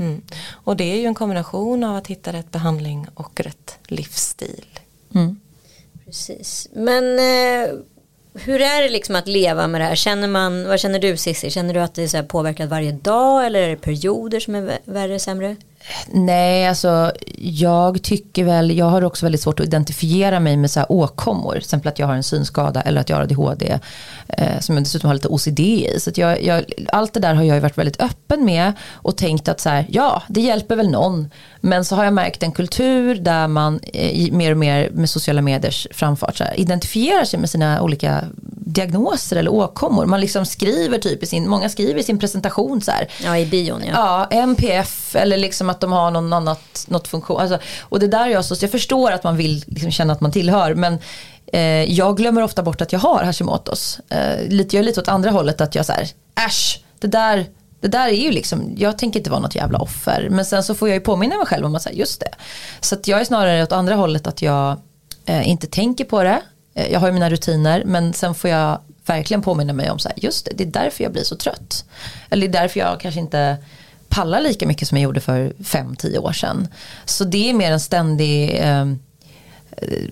[0.00, 0.22] Mm.
[0.50, 4.64] Och det är ju en kombination av att hitta rätt behandling och rätt livsstil.
[5.14, 5.40] Mm.
[6.04, 6.68] Precis.
[6.72, 7.70] Men eh,
[8.34, 9.94] hur är det liksom att leva med det här?
[9.94, 11.50] Känner man, vad känner du Cissi?
[11.50, 14.78] Känner du att det är så påverkat varje dag eller är det perioder som är
[14.84, 15.56] värre, sämre?
[16.06, 20.80] Nej, alltså jag tycker väl, jag har också väldigt svårt att identifiera mig med så
[20.80, 21.52] här åkommor.
[21.52, 23.78] Till exempel att jag har en synskada eller att jag har ADHD.
[24.28, 26.00] Eh, som jag dessutom har lite OCD i.
[26.00, 28.72] Så jag, jag, allt det där har jag ju varit väldigt öppen med.
[28.92, 31.30] Och tänkt att så här, ja, det hjälper väl någon.
[31.60, 35.42] Men så har jag märkt en kultur där man eh, mer och mer med sociala
[35.42, 38.24] mediers framfart så här, identifierar sig med sina olika
[38.70, 40.06] diagnoser eller åkommor.
[40.06, 43.08] Man liksom skriver typ i sin, många skriver i sin presentation så här.
[43.24, 43.92] Ja i bion ja.
[43.94, 47.40] Ja, MPF eller liksom att de har någon annat, något funktion.
[47.40, 50.32] Alltså, och det där jag så, jag förstår att man vill liksom känna att man
[50.32, 50.98] tillhör men
[51.46, 54.00] eh, jag glömmer ofta bort att jag har Hashimoto's.
[54.08, 56.08] Eh, lite, jag är lite åt andra hållet att jag så här,
[56.46, 57.46] äsch, det där
[57.80, 60.28] det där är ju liksom, jag tänker inte vara något jävla offer.
[60.30, 62.30] Men sen så får jag ju påminna mig själv om att säga just det.
[62.80, 64.76] Så att jag är snarare åt andra hållet att jag
[65.26, 66.42] eh, inte tänker på det.
[66.74, 70.08] Eh, jag har ju mina rutiner men sen får jag verkligen påminna mig om så
[70.08, 71.84] här, just det, det är därför jag blir så trött.
[72.30, 73.56] Eller det är därför jag kanske inte
[74.10, 76.68] pallar lika mycket som jag gjorde för 5-10 år sedan.
[77.04, 80.08] Så det är mer en ständig eh, eh,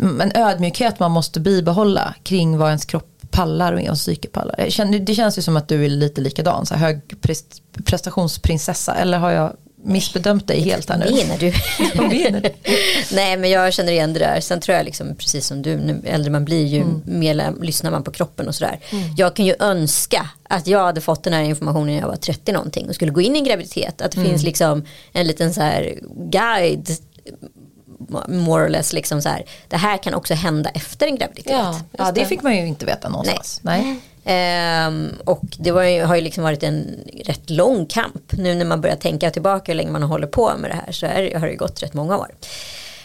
[0.00, 5.00] en ödmjukhet man måste bibehålla kring vad ens kropp pallar och ens psyke pallar.
[5.06, 7.00] Det känns ju som att du är lite likadan, så här hög
[7.84, 8.94] prestationsprinsessa.
[8.94, 11.14] Eller har jag missbedömt dig helt här nu.
[11.14, 11.52] Menar du?
[12.08, 12.50] Menar du?
[13.12, 14.40] Nej men jag känner igen det där.
[14.40, 17.02] Sen tror jag liksom precis som du, nu äldre man blir ju mm.
[17.04, 18.80] mer lyssnar man på kroppen och sådär.
[18.90, 19.14] Mm.
[19.16, 22.52] Jag kan ju önska att jag hade fått den här informationen när jag var 30
[22.52, 24.02] någonting och skulle gå in i en graviditet.
[24.02, 24.30] Att det mm.
[24.30, 25.98] finns liksom en liten så här
[26.30, 26.88] guide
[28.28, 31.52] more or less liksom så här, det här kan också hända efter en graviditet.
[31.52, 33.60] Ja, ja det fick man ju inte veta någonstans.
[33.62, 33.82] Nej.
[33.82, 34.00] Nej.
[34.28, 36.86] Um, och det var, har ju liksom varit en
[37.24, 38.32] rätt lång kamp.
[38.32, 40.92] Nu när man börjar tänka tillbaka hur länge man har hållit på med det här
[40.92, 42.28] så är, har det gått rätt många år.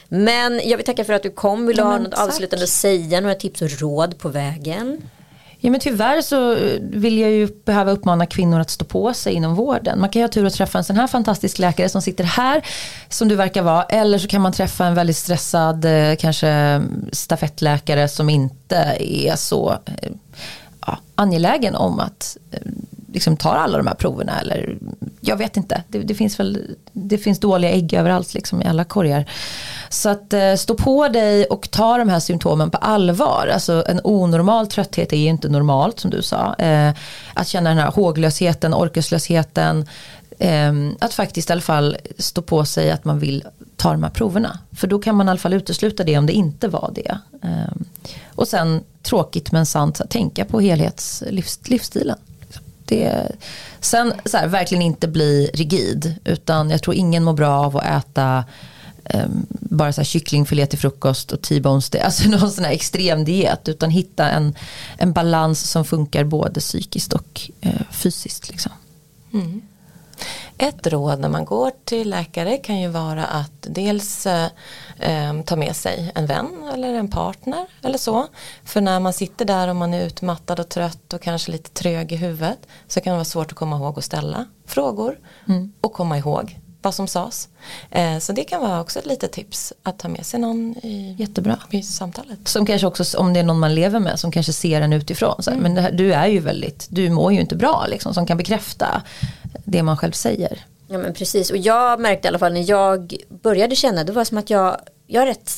[0.07, 1.67] Men jag vill tacka för att du kom.
[1.67, 2.27] Vill du ja, ha något tack.
[2.27, 3.21] avslutande att säga?
[3.21, 5.01] Några tips och råd på vägen?
[5.59, 9.55] Ja men tyvärr så vill jag ju behöva uppmana kvinnor att stå på sig inom
[9.55, 9.99] vården.
[9.99, 12.65] Man kan ju ha tur att träffa en sån här fantastisk läkare som sitter här
[13.09, 13.83] som du verkar vara.
[13.83, 19.71] Eller så kan man träffa en väldigt stressad eh, kanske stafettläkare som inte är så
[19.71, 20.11] eh,
[20.87, 22.59] ja, angelägen om att eh,
[23.13, 24.77] liksom tar alla de här proverna eller
[25.21, 25.83] jag vet inte.
[25.87, 29.25] Det, det, finns väl det finns dåliga ägg överallt liksom i alla korgar.
[29.89, 33.49] Så att eh, stå på dig och ta de här symptomen på allvar.
[33.53, 36.55] Alltså en onormal trötthet är ju inte normalt som du sa.
[36.55, 36.93] Eh,
[37.33, 39.87] att känna den här håglösheten, orkeslösheten.
[40.39, 43.43] Eh, att faktiskt i alla fall stå på sig att man vill
[43.77, 44.59] ta de här proverna.
[44.71, 47.17] För då kan man i alla fall utesluta det om det inte var det.
[47.41, 47.85] Ehm,
[48.27, 52.17] och sen tråkigt men sant, tänka på helhetslivsstilen.
[52.85, 53.31] Det,
[53.79, 57.85] sen så här, verkligen inte bli rigid utan jag tror ingen mår bra av att
[57.85, 58.45] äta
[59.13, 63.69] um, bara så här kycklingfilé till frukost och T-bones, alltså någon sån här extrem diet
[63.69, 64.55] utan hitta en,
[64.97, 68.49] en balans som funkar både psykiskt och uh, fysiskt.
[68.49, 68.71] Liksom.
[69.33, 69.61] Mm.
[70.63, 74.49] Ett råd när man går till läkare kan ju vara att dels eh,
[74.99, 78.27] eh, ta med sig en vän eller en partner eller så.
[78.63, 82.11] För när man sitter där och man är utmattad och trött och kanske lite trög
[82.11, 85.73] i huvudet så kan det vara svårt att komma ihåg och ställa frågor mm.
[85.81, 87.49] och komma ihåg vad som sades.
[87.91, 91.15] Eh, så det kan vara också ett litet tips att ta med sig någon i,
[91.19, 91.59] Jättebra.
[91.71, 92.47] i samtalet.
[92.47, 95.43] Som kanske också, om det är någon man lever med, som kanske ser en utifrån.
[95.43, 95.73] Så här, mm.
[95.73, 99.01] Men här, du är ju väldigt, du mår ju inte bra liksom, som kan bekräfta
[99.65, 100.65] det man själv säger.
[100.87, 104.23] Ja men precis och jag märkte i alla fall när jag började känna det var
[104.23, 104.77] som att jag
[105.13, 105.51] jag är rätt,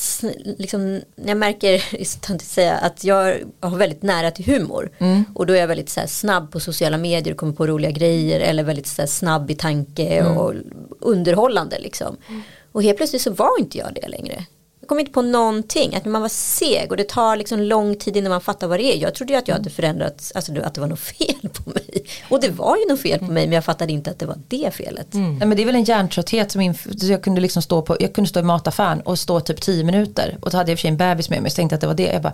[0.59, 4.91] liksom, jag märker säga, att jag har väldigt nära till humor.
[4.97, 5.25] Mm.
[5.35, 7.91] Och då är jag väldigt så här, snabb på sociala medier och kommer på roliga
[7.91, 8.39] grejer.
[8.39, 10.37] Eller väldigt så här, snabb i tanke mm.
[10.37, 10.53] och
[10.99, 12.17] underhållande liksom.
[12.29, 12.41] Mm.
[12.71, 14.45] Och helt plötsligt så var inte jag det längre.
[14.85, 18.17] Jag kom inte på någonting, att man var seg och det tar liksom lång tid
[18.17, 19.01] innan man fattar vad det är.
[19.01, 22.05] Jag trodde ju att jag hade förändrats, alltså att det var något fel på mig.
[22.29, 24.37] Och det var ju något fel på mig men jag fattade inte att det var
[24.47, 25.13] det felet.
[25.13, 25.37] Mm.
[25.37, 28.29] Nej, men det är väl en hjärntrötthet som jag kunde liksom stå på, jag kunde
[28.29, 30.81] stå i mataffären och stå typ tio minuter och då hade jag i och för
[30.81, 32.13] sig en bebis med mig så tänkte att det var det.
[32.13, 32.33] Jag bara,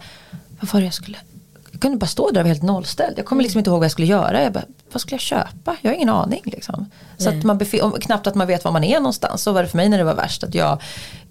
[0.60, 1.18] vad var det jag skulle
[1.72, 3.20] jag kunde bara stå där och var helt nollställd.
[3.20, 4.44] Jag kommer liksom inte ihåg vad jag skulle göra.
[4.44, 5.78] Jag bara, vad skulle jag köpa?
[5.82, 6.42] Jag har ingen aning.
[6.46, 6.92] Liksom.
[7.18, 7.60] Så att man
[8.02, 9.44] knappt att man vet var man är någonstans.
[9.44, 10.44] Så var det för mig när det var värst.
[10.44, 10.82] Att jag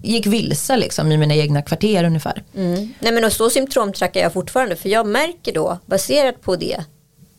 [0.01, 2.43] gick vilse liksom, i mina egna kvarter ungefär.
[2.55, 2.93] Mm.
[2.99, 4.75] Nej men och så symptomtrackar jag fortfarande.
[4.75, 6.83] För jag märker då, baserat på det,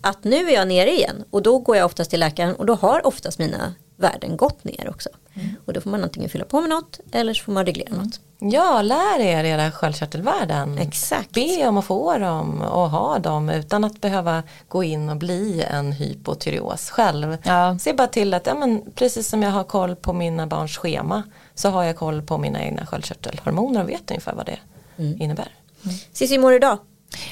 [0.00, 1.24] att nu är jag nere igen.
[1.30, 4.88] Och då går jag oftast till läkaren och då har oftast mina värden gått ner
[4.90, 5.09] också.
[5.34, 5.48] Mm.
[5.64, 8.03] Och då får man antingen fylla på med något eller så får man reglera mm.
[8.03, 8.20] något.
[8.51, 10.78] Ja, lär er era sköldkörtelvärden.
[10.78, 11.30] Exakt.
[11.30, 15.64] Be om att få dem och ha dem utan att behöva gå in och bli
[15.70, 17.36] en hypotyreos själv.
[17.43, 17.78] Ja.
[17.78, 21.22] Se bara till att, ja, men, precis som jag har koll på mina barns schema
[21.55, 24.59] så har jag koll på mina egna sköldkörtelhormoner och vet ungefär vad det
[24.97, 25.22] mm.
[25.22, 25.49] innebär.
[25.84, 25.97] Mm.
[26.12, 26.78] Cissi, hur mår du idag?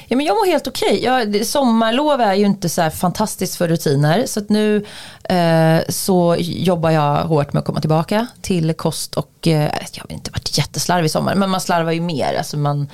[0.07, 0.99] Ja, men jag mår helt okej.
[0.99, 1.43] Okay.
[1.43, 4.25] sommarlov är ju inte så här fantastiskt för rutiner.
[4.25, 4.85] Så att nu
[5.23, 10.11] eh, så jobbar jag hårt med att komma tillbaka till kost och eh, jag har
[10.11, 11.35] inte varit jätteslarvig i sommar.
[11.35, 12.35] Men man slarvar ju mer.
[12.37, 12.87] Alltså man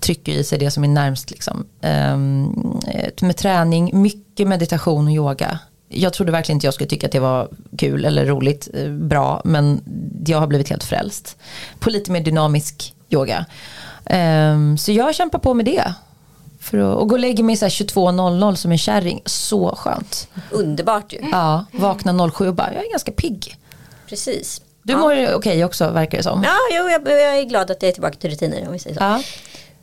[0.00, 1.30] trycker i sig det som är närmst.
[1.30, 1.66] Liksom.
[1.80, 5.58] Ehm, eh, med träning, mycket meditation och yoga.
[5.88, 9.42] Jag trodde verkligen inte jag skulle tycka att det var kul eller roligt, eh, bra.
[9.44, 9.80] Men
[10.26, 11.36] jag har blivit helt frälst.
[11.78, 13.46] På lite mer dynamisk yoga.
[14.06, 15.94] Ehm, så jag kämpar på med det.
[16.64, 20.28] För att, och gå och lägga mig 22.00 som en kärring, så skönt.
[20.50, 21.18] Underbart ju.
[21.32, 23.56] Ja, vakna 07 och bara, jag är ganska pigg.
[24.08, 24.60] Precis.
[24.82, 24.98] Du ja.
[24.98, 26.42] mår okej okay också verkar det som.
[26.42, 28.96] Ja, jo, jag, jag, är glad att jag är tillbaka till rutiner om vi säger
[28.96, 29.02] så.
[29.02, 29.22] Ja.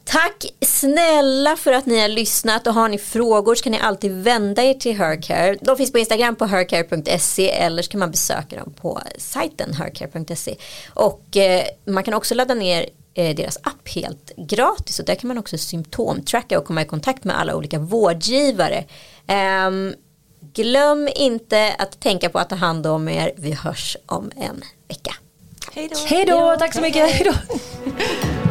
[0.04, 4.12] Tack snälla för att ni har lyssnat och har ni frågor så kan ni alltid
[4.12, 5.58] vända er till Hercare.
[5.62, 10.56] De finns på Instagram på hercare.se eller så kan man besöka dem på sajten hercare.se.
[10.94, 15.38] Och eh, man kan också ladda ner deras app helt gratis och där kan man
[15.38, 18.86] också symptomtracka och komma i kontakt med alla olika vårdgivare.
[19.68, 19.95] Um,
[20.53, 23.32] glöm inte att tänka på att ta hand om er.
[23.38, 25.14] Vi hörs om en vecka.
[25.74, 25.99] Hej då.
[26.07, 27.12] Hej då, tack så mycket.
[27.12, 27.34] Hej då.